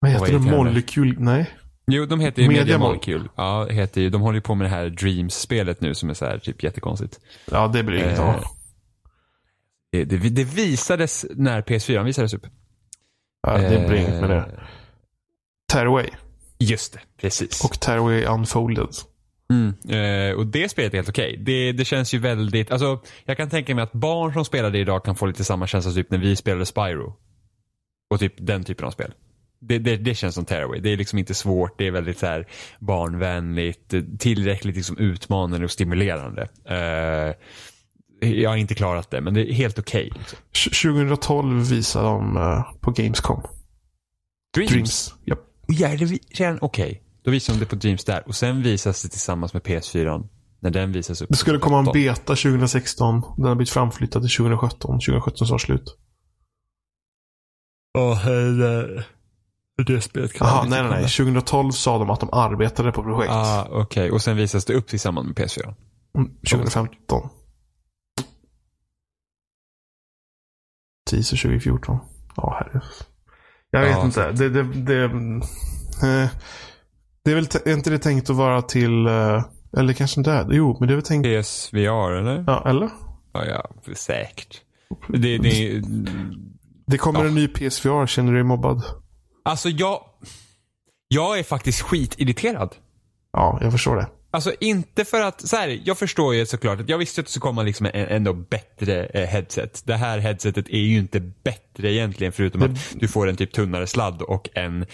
[0.00, 0.32] Vad heter det?
[0.32, 0.38] det?
[0.38, 1.14] Molecule?
[1.18, 1.50] Nej.
[1.86, 3.28] Jo, de heter ju Media Media Mol- Molecule.
[3.36, 6.24] Ja, heter ju, de håller ju på med det här Dreams-spelet nu som är så
[6.24, 7.20] här typ jättekonstigt.
[7.50, 8.44] Ja, det blir inget Eh, av.
[9.92, 12.46] Det, det, det visades när PS4 visades upp.
[13.42, 14.36] Ja, det blir inget med det.
[14.36, 14.44] Eh,
[15.72, 16.08] Tearaway.
[16.58, 17.64] Just det, precis.
[17.64, 18.88] Och Tearaway Unfolded.
[19.50, 19.74] Mm.
[19.88, 21.36] Eh, och det spelet är helt okej.
[21.46, 24.78] Det, det känns ju väldigt, alltså jag kan tänka mig att barn som spelar det
[24.78, 27.16] idag kan få lite samma känsla typ när vi spelade Spyro.
[28.10, 29.12] Och typ den typen av spel.
[29.68, 30.80] Det, det, det känns som Tearaway.
[30.80, 32.46] Det är liksom inte svårt, det är väldigt så här
[32.78, 36.48] barnvänligt, tillräckligt liksom utmanande och stimulerande.
[36.64, 37.34] Eh,
[38.20, 40.12] jag har inte klarat det, men det är helt okej.
[40.14, 40.38] liksom.
[40.92, 43.42] 2012 visade de eh, på Gamescom.
[44.54, 44.72] Dreams?
[44.72, 45.14] Dreams.
[45.24, 45.36] Ja,
[45.68, 47.02] det är redan okej.
[47.24, 50.28] Då visar de det på Dreams där och sen visas det tillsammans med PS4
[50.60, 51.28] när den visas upp.
[51.28, 52.14] Det skulle komma en 2017.
[52.14, 53.22] beta 2016.
[53.36, 54.80] Den har blivit framflyttad till 2017.
[54.80, 55.96] 2017 sa slut.
[57.98, 58.26] Åh,
[58.58, 59.04] det,
[59.84, 60.98] det spelet kan jag nej, nej, nej.
[60.98, 61.08] kolla.
[61.08, 63.32] 2012 sa de att de arbetade på projekt.
[63.32, 64.10] Ah, okej.
[64.10, 65.74] Och sen visas det upp tillsammans med PS4.
[66.18, 67.28] Mm, 2015.
[71.10, 71.98] Teaser 2014.
[72.36, 72.82] Ja, herre.
[73.70, 74.32] Jag vet Ja, inte.
[74.32, 76.28] Det, det, det, eh,
[77.24, 79.06] det är väl är inte det tänkt att vara till...
[79.06, 79.44] eh,
[79.76, 80.46] eller kanske inte är.
[80.50, 81.26] Jo, men det är väl tänkt...
[81.44, 82.44] PSVR eller?
[82.46, 82.90] Ja, eller?
[83.32, 84.60] Ja, ja säkert.
[85.08, 85.82] Det, det,
[86.86, 87.26] Det kommer Ja.
[87.26, 88.06] en ny PSVR.
[88.06, 88.82] Känner du dig mobbad?
[89.46, 90.04] Alltså jag,
[91.08, 92.74] jag är faktiskt skitirriterad.
[93.32, 94.06] Ja, jag förstår det.
[94.30, 97.30] Alltså inte för att, så här, jag förstår ju såklart att jag visste att det
[97.32, 99.82] skulle komma liksom en ändå bättre eh, headset.
[99.84, 103.86] Det här headsetet är ju inte bättre egentligen förutom att du får en typ tunnare
[103.86, 104.86] sladd och en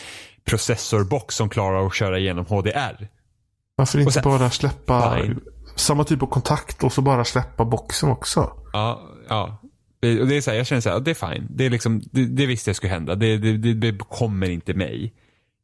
[0.44, 3.08] processorbox som klarar att köra igenom HDR.
[3.76, 5.40] Varför inte sen- bara släppa Fine.
[5.76, 8.52] samma typ av kontakt och så bara släppa boxen också?
[8.72, 9.61] Ja, ja.
[10.02, 11.46] Och det är så här, jag känner så här, det är fine.
[11.50, 13.14] Det, är liksom, det, det visste jag skulle hända.
[13.14, 15.12] Det, det, det, det kommer inte mig.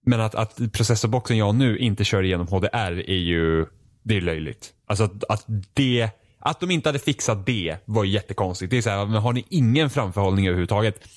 [0.07, 3.67] Men att, att processorboxen jag nu inte kör igenom HDR är ju,
[4.03, 4.71] det är löjligt.
[4.87, 8.71] Alltså att, att det, att de inte hade fixat det var jättekonstigt.
[8.71, 11.09] Det är så här, men har ni ingen framförhållning överhuvudtaget?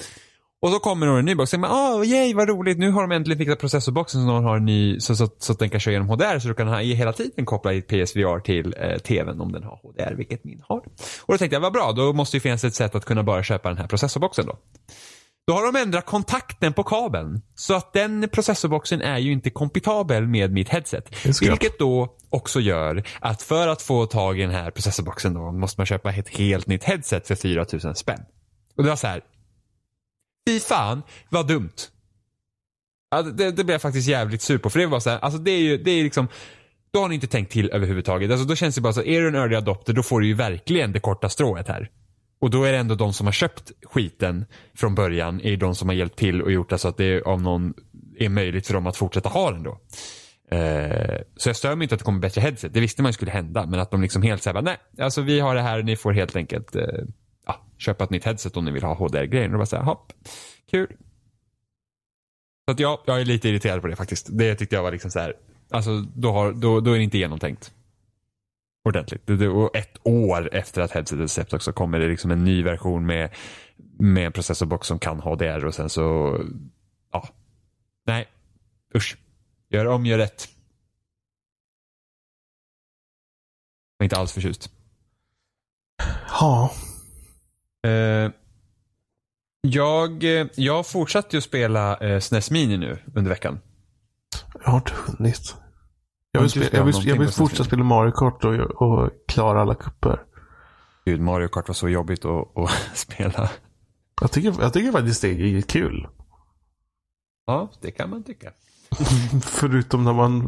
[0.62, 2.92] Och så kommer då en ny box och säger man, ah, yay vad roligt, nu
[2.92, 5.70] har de äntligen fixat processorboxen så de har en ny, så, så, så att den
[5.70, 8.98] kan köra genom HDR så du kan ha, hela tiden koppla i PSVR till eh,
[8.98, 10.78] tvn om den har HDR, vilket min har.
[11.22, 13.44] Och då tänkte jag, vad bra, då måste ju finnas ett sätt att kunna bara
[13.44, 14.58] köpa den här processorboxen då.
[15.48, 17.42] Då har de ändrat kontakten på kabeln.
[17.56, 21.16] Så att den processorboxen är ju inte kompatibel med mitt headset.
[21.24, 21.42] Det.
[21.42, 25.80] Vilket då också gör att för att få tag i den här processorboxen då måste
[25.80, 28.22] man köpa ett helt nytt headset för 4000 spänn.
[28.78, 29.22] Och det var så här.
[30.50, 31.76] Fy fan, vad dumt.
[33.12, 34.70] Ja, det, det blev jag faktiskt jävligt sur på.
[34.70, 36.28] För det var så här, alltså det är ju, det är liksom
[36.94, 38.32] då har ni inte tänkt till överhuvudtaget.
[38.32, 40.34] Alltså då känns det bara så, är du en early adopter då får du ju
[40.34, 41.90] verkligen det korta strået här.
[42.42, 45.76] Och då är det ändå de som har köpt skiten från början är ju de
[45.76, 47.74] som har hjälpt till och gjort det så att det av någon
[48.18, 49.80] är möjligt för dem att fortsätta ha den då.
[50.52, 52.74] Eh, så jag stör mig inte att det kommer bättre headset.
[52.74, 53.66] Det visste man ju skulle hända.
[53.66, 56.36] Men att de liksom helt säger nej, alltså vi har det här, ni får helt
[56.36, 56.84] enkelt eh,
[57.46, 59.52] ja, köpa ett nytt headset om ni vill ha HDR-grejen.
[59.54, 60.14] Och bara säga, hopp,
[60.72, 60.88] kul.
[62.66, 64.30] Så att ja, jag är lite irriterad på det faktiskt.
[64.32, 65.34] Det tyckte jag var liksom så här,
[65.70, 67.74] alltså då, har, då, då är det inte genomtänkt.
[68.84, 69.30] Ordentligt.
[69.30, 73.30] Och ett år efter att headsetet släppts också kommer det liksom en ny version med,
[74.00, 76.38] med en processorbox som kan HDR och sen så,
[77.12, 77.28] ja.
[78.06, 78.28] Nej,
[78.96, 79.18] usch.
[79.70, 80.50] Gör om, gör rätt.
[83.98, 84.72] Jag är inte alls förtjust.
[86.40, 86.72] Ja.
[87.88, 88.32] Eh,
[89.62, 93.60] jag, eh, jag fortsatte ju spela eh, SNES Mini nu under veckan.
[94.64, 95.56] Jag har inte hunnit.
[96.32, 99.62] Jag vill, spela, jag vill, jag vill på fortsätta spela Mario Kart och, och klara
[99.62, 100.20] alla kupper.
[101.06, 103.50] Gud, Mario Kart var så jobbigt att, att spela.
[104.22, 106.08] Jag tycker, jag tycker faktiskt det är kul.
[107.46, 108.52] Ja, det kan man tycka.
[109.44, 110.40] Förutom när man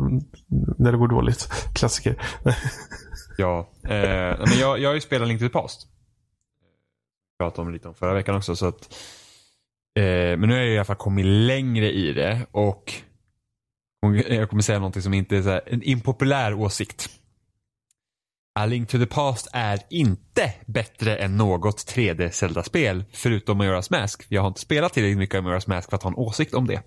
[0.78, 1.50] när det går dåligt.
[1.74, 2.22] Klassiker.
[3.38, 5.88] Ja, eh, men jag, jag har ju spelat Link to the Past.
[7.44, 8.56] Pratade om lite om förra veckan också.
[8.56, 8.94] Så att,
[10.00, 10.04] eh,
[10.38, 12.94] men nu har jag i alla fall kommit längre i det och
[14.30, 17.10] jag kommer säga någonting som inte är så här, en impopulär åsikt.
[18.60, 24.26] A Link to the Past är inte bättre än något 3D Zelda-spel förutom Majora's Mask.
[24.30, 26.68] Jag har inte spelat tillräckligt mycket av Majora's Mask för att ha en åsikt om
[26.68, 26.84] det.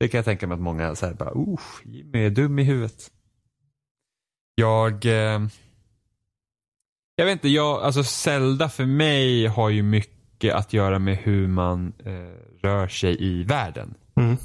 [0.00, 3.10] Det kan jag tänka mig att många säger bara, usch, Jimmy är dum i huvudet.
[4.54, 5.04] Jag...
[5.06, 5.40] Eh,
[7.16, 11.48] jag vet inte, jag, alltså Zelda för mig har ju mycket att göra med hur
[11.48, 13.94] man eh, rör sig i världen.
[14.16, 14.36] Mm.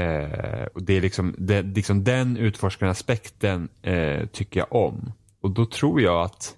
[0.00, 5.12] Eh, och det är liksom, det, liksom den utforskande aspekten eh, tycker jag om.
[5.40, 6.56] Och då tror jag att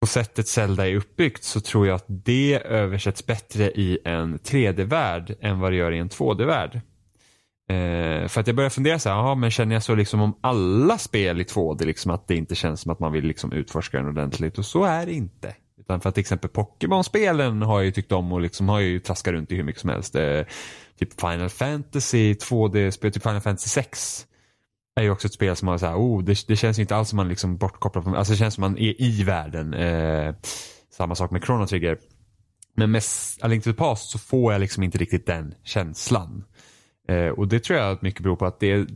[0.00, 5.34] på sättet Zelda är uppbyggt så tror jag att det översätts bättre i en 3D-värld
[5.40, 6.80] än vad det gör i en 2D-värld.
[7.70, 10.38] Eh, för att jag börjar fundera så här, aha, men känner jag så liksom om
[10.40, 13.98] alla spel i 2D, liksom att det inte känns som att man vill liksom utforska
[13.98, 14.58] den ordentligt?
[14.58, 15.54] Och så är det inte.
[15.80, 18.98] Utan för att till exempel Pokémon-spelen har jag ju tyckt om och liksom har ju
[19.00, 20.14] traskat runt i hur mycket som helst.
[20.14, 20.42] Eh,
[20.98, 24.26] typ Final Fantasy 2D-spel, typ Final Fantasy 6
[24.96, 27.08] är ju också ett spel som har så här, oh, det, det känns inte alls
[27.08, 29.74] som man liksom bortkopplad från, alltså det känns som man är i världen.
[29.74, 30.34] Eh,
[30.96, 31.98] samma sak med Chrono Trigger.
[32.76, 33.02] Men med
[33.40, 36.44] A Link to the Past så får jag liksom inte riktigt den känslan.
[37.08, 38.86] Eh, och det tror jag att mycket beror på att det,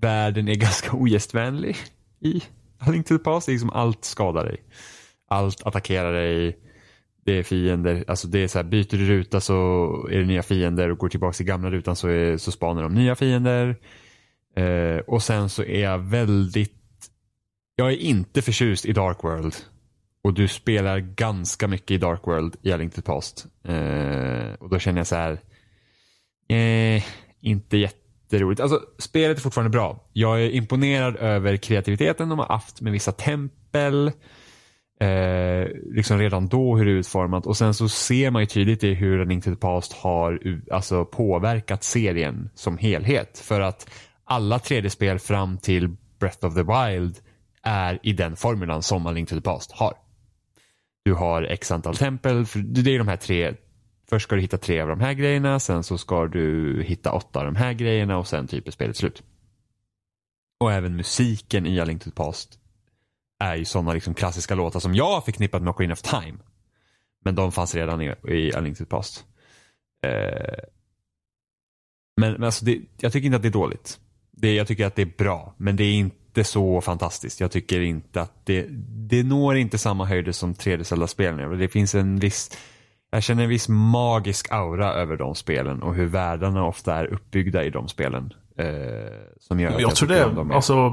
[0.00, 1.76] världen är ganska ogästvänlig
[2.20, 2.42] i
[2.78, 3.46] A Link to the Past.
[3.46, 4.62] Det är liksom allt skadar dig.
[5.28, 6.58] Allt attackerar dig.
[7.24, 9.54] Det är fiender, alltså det är så här, byter du ruta så
[10.10, 12.94] är det nya fiender och går tillbaka till gamla rutan så, är, så spanar de
[12.94, 13.76] nya fiender.
[14.56, 17.10] Eh, och sen så är jag väldigt,
[17.76, 19.54] jag är inte förtjust i Dark World.
[20.22, 23.46] Och du spelar ganska mycket i Dark World i A Link to the Past.
[23.64, 25.32] Eh, och då känner jag så här,
[26.48, 27.02] eh,
[27.44, 28.60] inte jätteroligt.
[28.60, 30.08] Alltså spelet är fortfarande bra.
[30.12, 34.12] Jag är imponerad över kreativiteten de har haft med vissa tempel.
[35.00, 38.84] Eh, liksom redan då hur det är utformat och sen så ser man ju tydligt
[38.84, 40.40] i hur A to the Past har
[40.72, 43.38] alltså, påverkat serien som helhet.
[43.38, 43.90] För att
[44.24, 47.18] alla 3D-spel fram till Breath of the Wild
[47.62, 49.94] är i den formulan som A Link to the Past har.
[51.04, 53.54] Du har x antal tempel, det är de här tre.
[54.08, 57.38] Först ska du hitta tre av de här grejerna, sen så ska du hitta åtta
[57.38, 59.22] av de här grejerna och sen typ är spelet slut.
[60.60, 62.58] Och även musiken i A Link to the Past
[63.38, 66.38] är ju sådana liksom klassiska låtar som jag har förknippat med Queen of Time.
[67.24, 69.24] Men de fanns redan i, i A Link to the Past.
[70.06, 70.58] Eh,
[72.16, 74.00] men, men alltså det, jag tycker inte att det är dåligt.
[74.30, 77.40] Det, jag tycker att det är bra, men det är inte så fantastiskt.
[77.40, 78.66] Jag tycker inte att det,
[79.08, 81.58] det når inte samma höjder som 3D-Zelda-spelen.
[81.58, 82.50] Det finns en viss,
[83.14, 87.64] jag känner en viss magisk aura över de spelen och hur världarna ofta är uppbyggda
[87.64, 88.32] i de spelen.
[88.58, 88.66] Eh,
[89.40, 90.92] som gör jag, jag tror det, är, alltså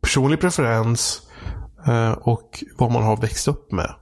[0.00, 1.30] personlig preferens
[1.86, 3.94] eh, och vad man har växt upp med.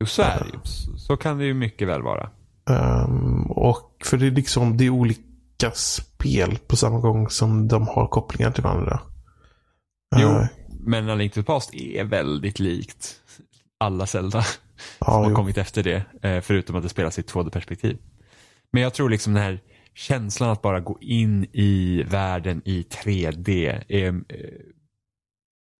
[0.00, 0.58] Jo, så är det ju.
[0.96, 2.30] Så kan det ju mycket väl vara.
[2.70, 7.88] Um, och för det är liksom, det är olika spel på samma gång som de
[7.88, 9.00] har kopplingar till varandra.
[10.16, 10.46] Jo, uh,
[10.80, 13.20] men A Link to the Past är väldigt likt
[13.78, 14.44] alla Zelda
[15.00, 15.36] ja, som har jo.
[15.36, 16.04] kommit efter det.
[16.22, 17.98] Eh, förutom att det spelas i ett 2D-perspektiv.
[18.72, 19.60] Men jag tror liksom den här
[19.94, 24.14] känslan att bara gå in i världen i 3D är eh,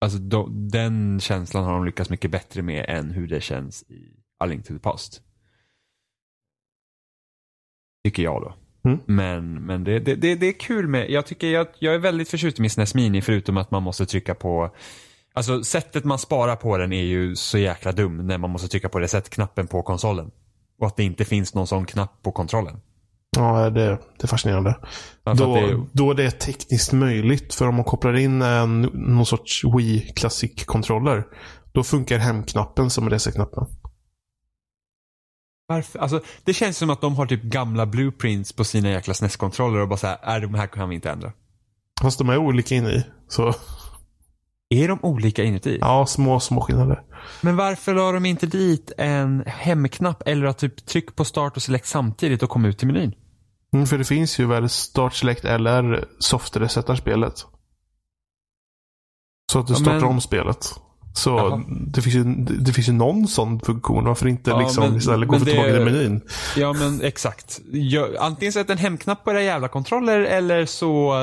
[0.05, 4.17] Alltså då, den känslan har de lyckats mycket bättre med än hur det känns i
[4.39, 5.23] A Link to the Past.
[8.05, 8.55] Tycker jag då.
[8.89, 9.01] Mm.
[9.07, 12.29] Men, men det, det, det, det, är kul med, jag tycker jag, jag är väldigt
[12.29, 14.71] förtjust i min SNES Mini förutom att man måste trycka på
[15.37, 18.89] Alltså sättet man sparar på den är ju så jäkla dum när man måste trycka
[18.89, 20.31] på reset-knappen på konsolen.
[20.79, 22.81] Och att det inte finns någon sån knapp på kontrollen.
[23.37, 23.87] Ja, det,
[24.19, 24.79] det är fascinerande.
[25.25, 25.87] Ja, då, det...
[25.93, 27.55] då är det tekniskt möjligt.
[27.55, 31.25] För om man kopplar in en, någon sorts Wii Classic-kontroller.
[31.73, 33.67] Då funkar hemknappen som reset-knappen.
[35.67, 35.99] Varför?
[35.99, 39.89] Alltså, det känns som att de har typ gamla blueprints på sina jäkla SNES-kontroller och
[39.89, 41.33] bara såhär, är de här kan vi inte ändra.
[42.03, 43.05] Fast de är olika inuti.
[43.29, 43.55] Så.
[44.75, 45.79] Är de olika inuti?
[45.81, 47.03] Ja, små, små skillnader.
[47.41, 51.63] Men varför la de inte dit en hemknapp eller att typ tryck på start och
[51.63, 53.15] select samtidigt och kom ut till menyn?
[53.75, 57.45] Mm, för det finns ju väl start select eller soft resetar spelet.
[59.53, 60.09] Så att du startar men...
[60.09, 60.75] om spelet.
[61.17, 62.25] Så det finns, ju,
[62.59, 64.05] det finns ju någon sån funktion.
[64.05, 66.21] Varför inte ja, liksom men, istället gå tillbaka till menyn?
[66.57, 67.61] Ja men exakt.
[67.73, 71.15] Jag, antingen sätt en hemknapp på era jävla kontroller eller så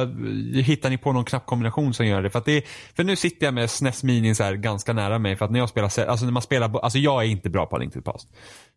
[0.53, 2.29] hittar ni på någon knappkombination som gör det.
[2.29, 2.63] För, att det,
[2.95, 5.35] för nu sitter jag med SNES Mini så här ganska nära mig.
[5.35, 7.77] För att när jag spelar, alltså när man spelar, alltså jag är inte bra på
[7.77, 8.27] Link to the Past.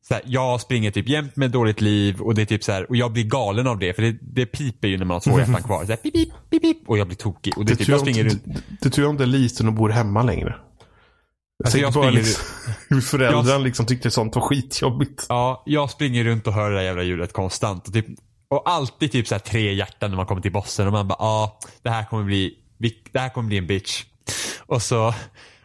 [0.09, 2.91] Så här, jag springer typ jämt med dåligt liv och det är typ så här,
[2.91, 5.39] och jag blir galen av det för det, det piper ju när man har två
[5.39, 5.85] hjärtan kvar.
[5.85, 7.59] Så här, pip, pip, pip, pip, och jag blir tokig.
[7.59, 8.45] Och det, det typ, jag springer runt.
[8.81, 10.55] Det tror jag inte är liten och bor hemma längre.
[11.65, 12.13] Alltså jag springer...
[12.13, 12.45] Liksom,
[12.89, 13.63] hur föräldrarna jag...
[13.63, 15.27] liksom tyckte sånt var skitjobbigt.
[15.29, 17.87] Ja, jag springer runt och hör det där jävla ljudet konstant.
[17.89, 18.07] Och, typ,
[18.49, 21.27] och alltid typ så tre hjärtan när man kommer till bossen och man bara, ja,
[21.27, 22.55] ah, det här kommer bli,
[23.13, 24.05] det här kommer bli en bitch.
[24.67, 25.15] Och så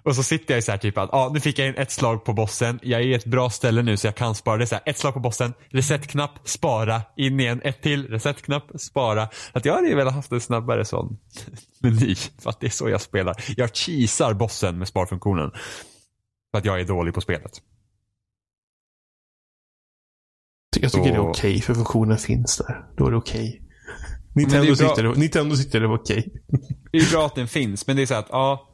[0.04, 2.24] och så sitter jag så här typ att, ja nu fick jag in ett slag
[2.24, 2.80] på bossen.
[2.84, 4.58] Jag är i ett bra ställe nu så jag kan spara.
[4.58, 8.64] Det är så här, ett slag på bossen, resetknapp, spara, in igen, ett till, resetknapp,
[8.80, 9.30] spara.
[9.52, 11.18] Att jag hade velat haft en snabbare sån
[11.80, 12.16] meny.
[12.16, 13.36] För att det är så jag spelar.
[13.58, 15.52] Jag cheesar bossen med sparfunktionen.
[16.52, 17.62] För att jag är dålig på spelet.
[20.72, 20.98] Jag tycker så...
[20.98, 22.86] det är okej okay, för funktionen finns där.
[22.98, 23.50] Då är det okej.
[23.50, 23.70] Okay.
[24.36, 26.18] Nintendo, sitter, Nintendo sitter det okej.
[26.18, 26.68] Okay.
[26.92, 28.69] Det är bra att den finns, men det är så att, ja,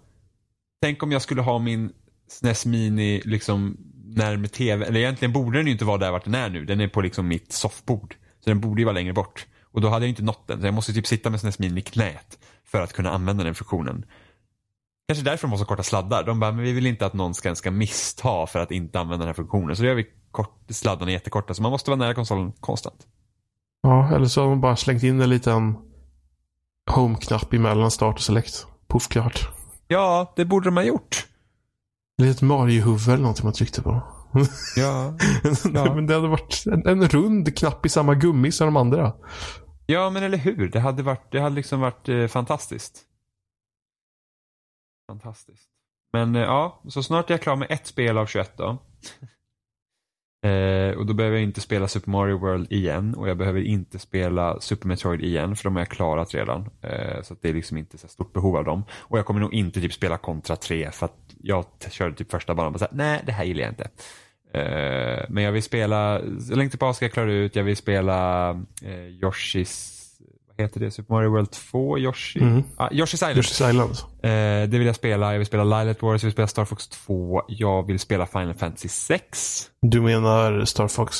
[0.85, 1.91] tänk om jag skulle ha min
[2.27, 4.85] SNES Mini liksom närmare tv.
[4.85, 6.65] Eller egentligen borde den ju inte vara där vart den är nu.
[6.65, 8.15] Den är på liksom mitt soffbord.
[8.43, 9.45] Så den borde ju vara längre bort.
[9.71, 10.61] Och då hade jag inte nått den.
[10.61, 13.55] Så jag måste typ sitta med SNES Mini i knät för att kunna använda den
[13.55, 14.05] funktionen.
[15.07, 16.23] Kanske därför de har så korta sladdar.
[16.23, 19.25] De bara, men vi vill inte att någon ska, ska missta för att inte använda
[19.25, 19.75] den här funktionen.
[19.75, 21.53] Så då gör vi kort, sladdarna jättekorta.
[21.53, 23.07] Så man måste vara nära konsolen konstant.
[23.81, 25.75] Ja, eller så har de bara slängt in en liten
[26.91, 28.67] home-knapp emellan start och select.
[28.87, 29.49] Puff, klart.
[29.87, 31.27] Ja, det borde de ha gjort.
[32.21, 34.01] Litet Mario-huvud eller någonting man tryckte på.
[34.75, 35.17] Ja.
[35.73, 35.95] ja.
[35.95, 39.13] men det hade varit en, en, rund knapp i samma gummi som de andra.
[39.85, 40.69] Ja, men eller hur.
[40.69, 43.03] Det hade, varit, det hade liksom varit eh, fantastiskt.
[45.11, 45.69] Fantastiskt.
[46.13, 48.77] Men eh, ja, så snart är jag klar med ett spel av 21 då
[50.45, 53.99] eh, och då behöver jag inte spela Super Mario World igen och jag behöver inte
[53.99, 56.69] spela Super Metroid igen för de har jag klarat redan.
[56.81, 58.83] Eh, så det är liksom inte så stort behov av dem.
[58.91, 62.55] Och jag kommer nog inte typ spela Contra 3 för att jag körde typ första
[62.55, 63.89] banan och sa nej det här gillar jag inte.
[64.53, 66.19] Eh, men jag vill spela,
[66.51, 68.49] Länk till ska jag klara ut, jag vill spela
[68.81, 69.94] eh, Yoshis
[70.57, 70.91] heter det?
[70.91, 72.39] Super Mario World 2, Yoshi?
[72.39, 72.63] Mm.
[72.77, 73.37] Ah, Yoshi's Island.
[73.37, 73.91] Yoshi's Island.
[74.23, 75.31] Eh, det vill jag spela.
[75.31, 77.43] Jag vill spela Lilat Wars, jag vill spela Star Fox 2.
[77.47, 79.71] Jag vill spela Final Fantasy 6.
[79.81, 81.17] Du menar Star Fox?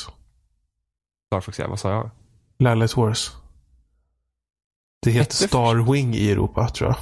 [1.27, 1.67] Star Fox, ja.
[1.67, 2.09] Vad sa jag?
[2.59, 3.31] Lilat Wars.
[5.01, 6.97] Det heter Star Wing i Europa, tror jag.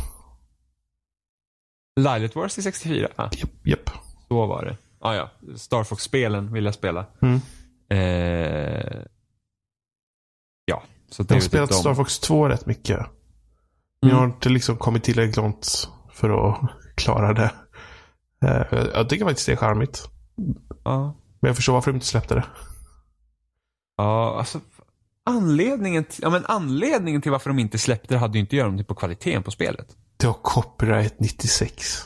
[2.03, 3.07] Lilat Wars i 64?
[3.15, 3.29] Ah.
[3.31, 3.67] Japp.
[3.67, 3.89] Yep,
[4.27, 4.77] Så var det.
[4.99, 7.05] Ah, ja, Star Fox-spelen vill jag spela.
[7.21, 7.39] Mm.
[7.89, 9.01] Eh,
[10.65, 10.83] ja,
[11.13, 11.77] så jag har spelat om...
[11.77, 12.97] Star Fox 2 rätt mycket.
[12.97, 14.11] Men mm.
[14.11, 16.59] jag har inte liksom kommit tillräckligt långt för att
[16.95, 17.51] klara det.
[18.45, 20.07] Eh, jag tycker faktiskt det är charmigt.
[20.83, 21.15] Ja.
[21.41, 22.45] Men jag förstår varför de inte släppte det.
[23.97, 24.59] Ja, alltså
[25.25, 28.57] anledningen, till, ja, men anledningen till varför de inte släppte det hade ju inte att
[28.57, 29.87] göra med på kvaliteten på spelet.
[30.17, 32.01] Det var copyright 96.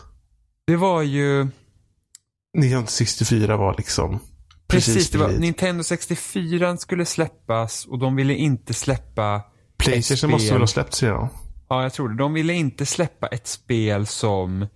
[0.65, 1.41] Det var ju...
[1.41, 4.19] 1964 var liksom
[4.67, 9.41] Precis, Precis det var, Nintendo 64 skulle släppas och de ville inte släppa
[9.77, 11.29] Playstation måste väl ha släppts redan?
[11.69, 12.17] Ja, jag tror det.
[12.17, 14.67] De ville inte släppa ett spel som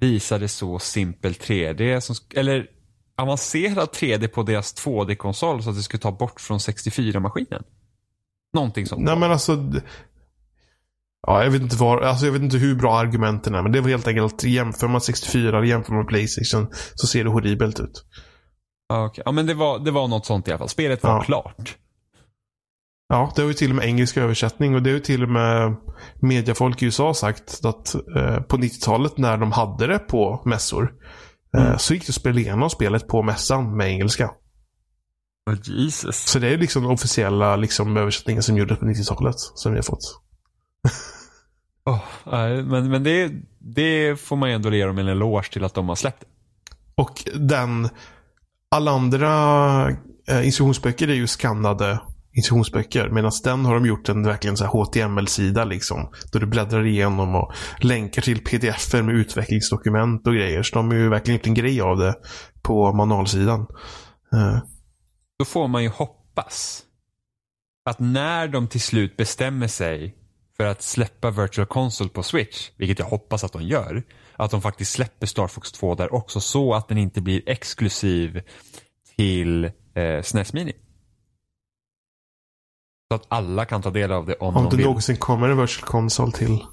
[0.00, 2.66] visade så simpel 3D, som, eller
[3.16, 7.62] avancerad 3D på deras 2D-konsol så att det skulle ta bort från 64-maskinen.
[8.54, 9.02] Någonting sånt.
[9.02, 9.72] Nej men alltså.
[11.26, 13.80] Ja, jag vet inte var, alltså jag vet inte hur bra argumenten är, men det
[13.80, 18.04] var helt enkelt jämför man 64 eller jämför man Playstation så ser det horribelt ut.
[18.88, 19.22] Okay.
[19.26, 20.68] Ja, men det var, det var något sånt i alla fall.
[20.68, 21.22] Spelet var ja.
[21.22, 21.76] klart.
[23.08, 25.28] Ja, det har ju till och med engelsk översättning och det har ju till och
[25.28, 25.76] med
[26.20, 30.94] mediafolk i USA sagt att eh, på 90-talet när de hade det på mässor
[31.56, 31.78] eh, mm.
[31.78, 34.30] så gick det att spela igenom spelet på mässan med engelska.
[35.50, 36.16] Oh, Jesus.
[36.16, 39.82] Så det är liksom den officiella liksom, översättningen som gjordes på 90-talet som vi har
[39.82, 40.20] fått.
[41.84, 45.64] oh, nej, men men det, det får man ju ändå ge dem en eloge till
[45.64, 46.24] att de har släppt.
[46.94, 47.88] Och den
[48.70, 49.90] alla andra
[50.28, 52.00] eh, instruktionsböcker är ju skannade
[52.32, 53.08] instruktionsböcker.
[53.08, 56.10] Medan den har de gjort en verkligen så HTML-sida liksom.
[56.32, 60.62] Då du bläddrar igenom och länkar till pdf med utvecklingsdokument och grejer.
[60.62, 62.14] Så de har ju verkligen gjort en grej av det
[62.62, 63.66] på manualsidan.
[64.32, 64.58] Eh.
[65.38, 66.82] Då får man ju hoppas
[67.84, 70.14] att när de till slut bestämmer sig
[70.56, 74.02] för att släppa Virtual Console på Switch, vilket jag hoppas att de gör,
[74.38, 78.42] att de faktiskt släpper Star Fox 2 där också så att den inte blir exklusiv
[79.16, 79.64] till
[79.94, 80.72] eh, SNES Mini.
[83.08, 85.60] Så att alla kan ta del av det om, om de det någonsin kommer en
[85.60, 86.64] Virtual Console till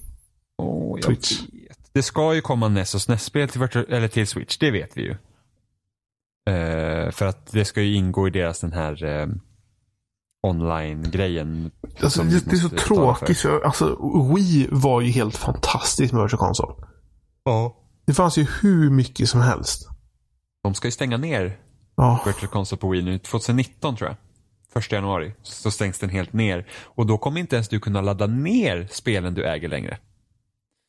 [0.58, 1.42] oh, Switch.
[1.42, 1.90] Vet.
[1.94, 5.12] Det ska ju komma NES och SNES-spel till, eller till Switch, det vet vi ju.
[6.54, 9.28] Eh, för att det ska ju ingå i deras den här eh,
[10.44, 11.72] online-grejen.
[12.04, 13.38] Alltså, det, det, är så tråkigt.
[13.38, 13.62] För.
[13.62, 13.98] Alltså,
[14.36, 16.74] Wii var ju helt fantastiskt med Virtual Console.
[17.46, 17.76] Ja.
[18.06, 19.90] Det fanns ju hur mycket som helst.
[20.64, 21.60] De ska ju stänga ner
[21.96, 22.24] ja.
[22.26, 24.18] Virtual Console på Wii nu 2019 tror jag.
[24.74, 26.68] Första januari så stängs den helt ner.
[26.84, 29.98] Och då kommer inte ens du kunna ladda ner spelen du äger längre.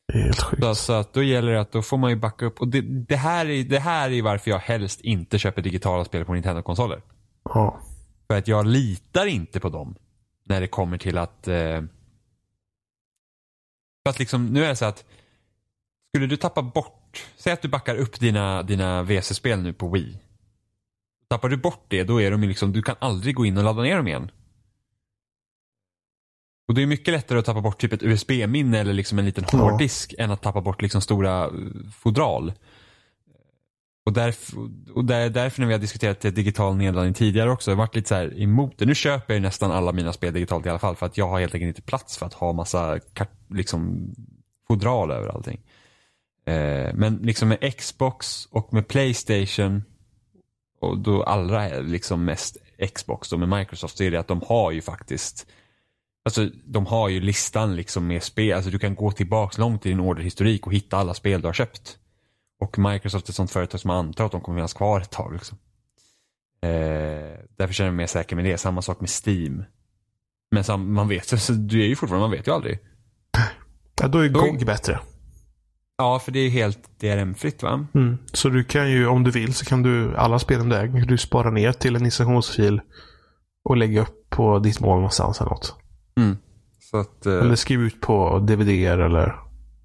[0.07, 0.63] Det är helt sjukt.
[0.63, 2.61] Så, så att då gäller det att då får man ju backa upp.
[2.61, 6.25] Och det, det, här är, det här är varför jag helst inte köper digitala spel
[6.25, 7.01] på Nintendo-konsoler.
[7.43, 7.79] Ja.
[8.27, 9.95] För att jag litar inte på dem.
[10.43, 11.47] När det kommer till att...
[11.47, 11.81] Eh,
[14.03, 15.05] för att liksom, nu är det så att
[16.09, 20.19] skulle du tappa bort, säg att du backar upp dina, dina WC-spel nu på Wii.
[21.29, 23.81] Tappar du bort det, då är de liksom, du kan aldrig gå in och ladda
[23.81, 24.31] ner dem igen.
[26.67, 29.43] Och det är mycket lättare att tappa bort typ ett USB-minne eller liksom en liten
[29.43, 31.51] hårddisk än att tappa bort liksom stora eh,
[31.93, 32.53] fodral.
[34.05, 34.57] Och, därför,
[34.93, 38.07] och där, därför när vi har diskuterat digital nedladdning tidigare också, jag har varit lite
[38.07, 38.85] så här emot det.
[38.85, 41.39] Nu köper jag nästan alla mina spel digitalt i alla fall för att jag har
[41.39, 42.99] helt enkelt inte plats för att ha massa
[43.49, 44.11] liksom,
[44.67, 45.61] fodral över allting.
[46.47, 49.83] Eh, men liksom med Xbox och med Playstation
[50.81, 52.57] och då allra liksom mest
[52.93, 55.47] Xbox och med Microsoft så är det att de har ju faktiskt
[56.25, 58.53] Alltså de har ju listan liksom med spel.
[58.53, 61.53] Alltså du kan gå tillbaks långt i din orderhistorik och hitta alla spel du har
[61.53, 61.97] köpt.
[62.59, 65.33] Och Microsoft är ett sånt företag som antar att de kommer finnas kvar ett tag.
[65.33, 65.57] Liksom.
[66.61, 66.69] Eh,
[67.57, 68.57] därför känner jag mig mer säker med det.
[68.57, 69.63] Samma sak med Steam.
[70.51, 72.79] Men man vet, så du är ju fortfarande, man vet ju aldrig.
[74.01, 74.99] Ja, då är GOG bättre.
[75.97, 77.87] Ja, för det är helt DRM-fritt va?
[77.95, 78.17] Mm.
[78.33, 81.17] Så du kan ju, om du vill, så kan du, alla spelen du äger, du
[81.17, 82.81] spara ner till en installationsfil
[83.63, 85.75] och lägga upp på ditt mål någonstans eller något.
[86.17, 86.37] Mm.
[86.79, 89.35] Så att, eh, Eller skriva ut på DVD eller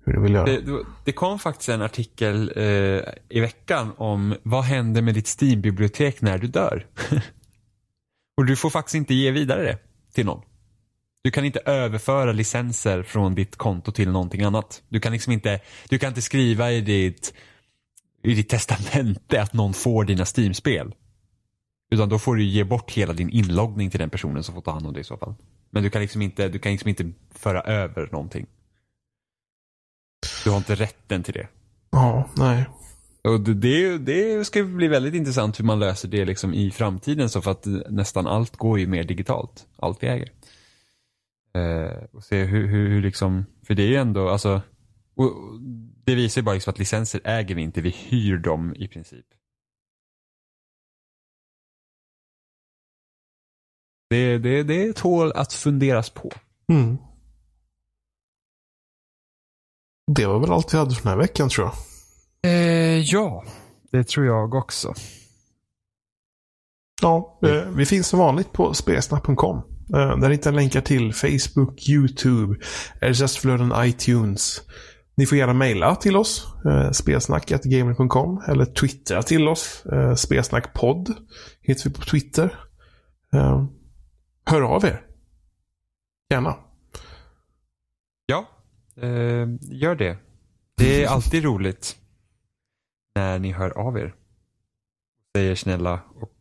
[0.05, 0.45] hur du vill göra.
[0.47, 2.65] det, det- det kom faktiskt en artikel eh,
[3.29, 6.87] i veckan om vad händer med ditt Steam-bibliotek när du dör?
[8.37, 9.79] och du får faktiskt inte ge vidare det
[10.15, 10.43] till någon.
[11.23, 14.83] Du kan inte överföra licenser från ditt konto till någonting annat.
[14.89, 17.35] Du kan liksom inte, du kan inte skriva i ditt,
[18.23, 20.95] i ditt testamente att någon får dina Steam-spel.
[21.91, 24.71] Utan då får du ge bort hela din inloggning till den personen som får ta
[24.71, 25.35] hand om det i så fall.
[25.71, 28.47] Men du kan liksom inte, du kan liksom inte föra över någonting.
[30.45, 31.49] Du har inte rätten till det.
[31.91, 32.65] Ja, nej.
[33.25, 37.43] Och det, det, ska bli väldigt intressant hur man löser det liksom i framtiden så
[37.43, 39.67] för att nästan allt går ju mer digitalt.
[39.77, 40.29] Allt vi äger.
[41.55, 44.63] Eh, och se hur, hur, hur liksom, för det är ju ändå, alltså,
[45.15, 45.61] och, och
[46.05, 49.27] det visar ju bara liksom att licenser äger vi inte, vi hyr dem i princip.
[54.11, 56.31] Det, det, det tål att funderas på.
[56.73, 56.97] Mm.
[60.07, 61.75] Det var väl allt vi hade för den här veckan tror jag.
[62.53, 63.45] Eh, ja,
[63.91, 64.95] det tror jag också.
[67.03, 69.72] Ja, eh, vi finns som vanligt på spelsnack.com.
[69.95, 72.59] Eh, där hittar ni länkar till Facebook, YouTube,
[73.01, 74.63] eh, RSS-flöden, iTunes.
[75.15, 81.15] Ni får gärna mejla till oss, eh, spelsnack.gamer.com eller twittra till oss, eh, spelsnackpodd
[81.61, 82.59] heter vi på Twitter.
[83.33, 83.65] Eh,
[84.47, 85.07] hör av er.
[86.31, 86.57] Gärna.
[88.27, 88.49] Ja,
[88.97, 90.19] eh, gör det.
[90.77, 91.97] Det är alltid roligt
[93.15, 94.15] när ni hör av er.
[95.37, 96.32] Säger snälla och.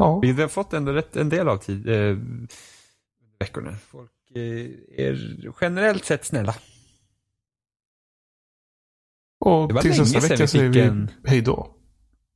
[0.00, 2.16] Ja, Vi har fått ändå rätt en del av tid, eh,
[3.38, 3.76] veckorna.
[3.76, 4.40] Folk eh,
[5.06, 6.54] är generellt sett snälla.
[9.44, 11.76] och Det var tills nästa vecka säger fick vi en- hej då.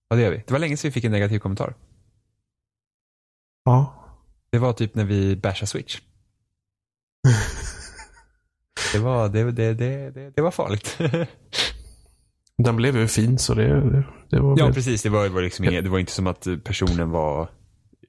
[0.08, 0.36] Ja, det gör vi.
[0.46, 1.74] Det var länge sedan vi fick en negativ kommentar.
[3.64, 4.00] Ja.
[4.50, 6.00] Det var typ när vi bashade Switch.
[8.92, 10.98] Det var, det, det, det, det, det var farligt.
[12.62, 13.80] Den blev ju fin så det,
[14.30, 15.02] det, var ja, väl- precis.
[15.02, 17.48] Det var, det var liksom inget, det var inte som att personen var...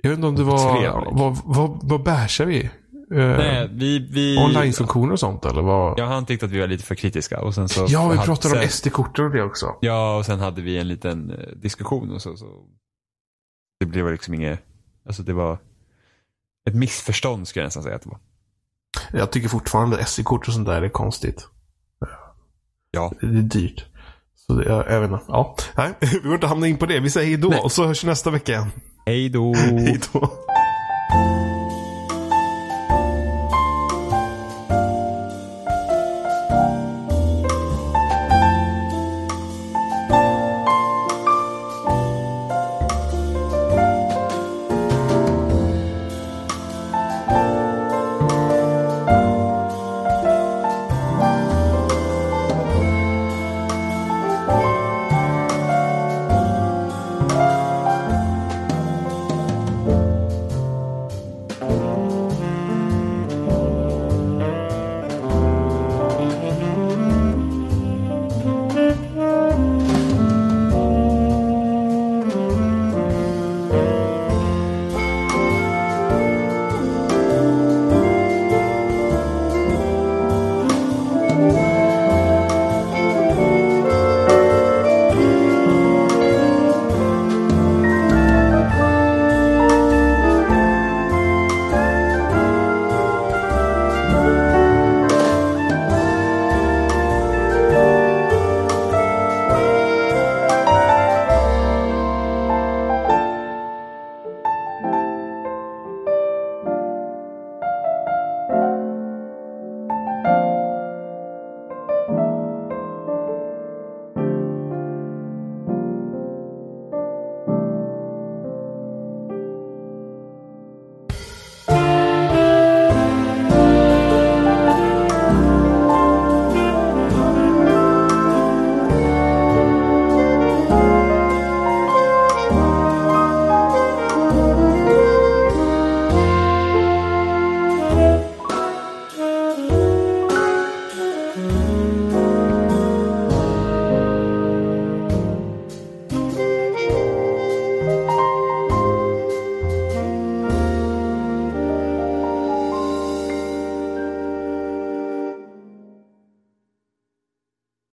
[0.02, 1.12] Jag vet inte om det var...
[1.12, 2.64] Vad, vad, vad bashar vi?
[3.12, 4.00] Eh, Nej, vi...
[4.00, 6.00] vi Online-funktioner och sånt eller vad?
[6.00, 7.42] Ja, han tyckte att vi var lite för kritiska.
[7.42, 9.76] Och sen så Ja, vi hade- pratade om sen- SD-kort och det också.
[9.82, 12.38] Ja, och sen hade vi en liten eh, diskussion och så.
[12.38, 12.46] så
[13.80, 14.60] det blev liksom inget...
[15.06, 15.58] Alltså det var
[16.70, 18.20] ett missförstånd skulle jag nästan säga att det var.
[19.14, 21.48] Jag tycker fortfarande SD-kort och sånt där är konstigt.
[22.92, 23.12] Ja.
[23.22, 23.86] Det är dyrt.
[24.48, 25.24] Så det, jag, jag vet inte.
[25.28, 25.56] Ja.
[25.76, 27.00] Nej, vi får inte hamna in på det.
[27.00, 27.60] Vi säger hej då Nej.
[27.60, 28.72] och så hörs vi nästa vecka igen.
[29.06, 29.54] Hej då!
[29.58, 30.32] Hej då.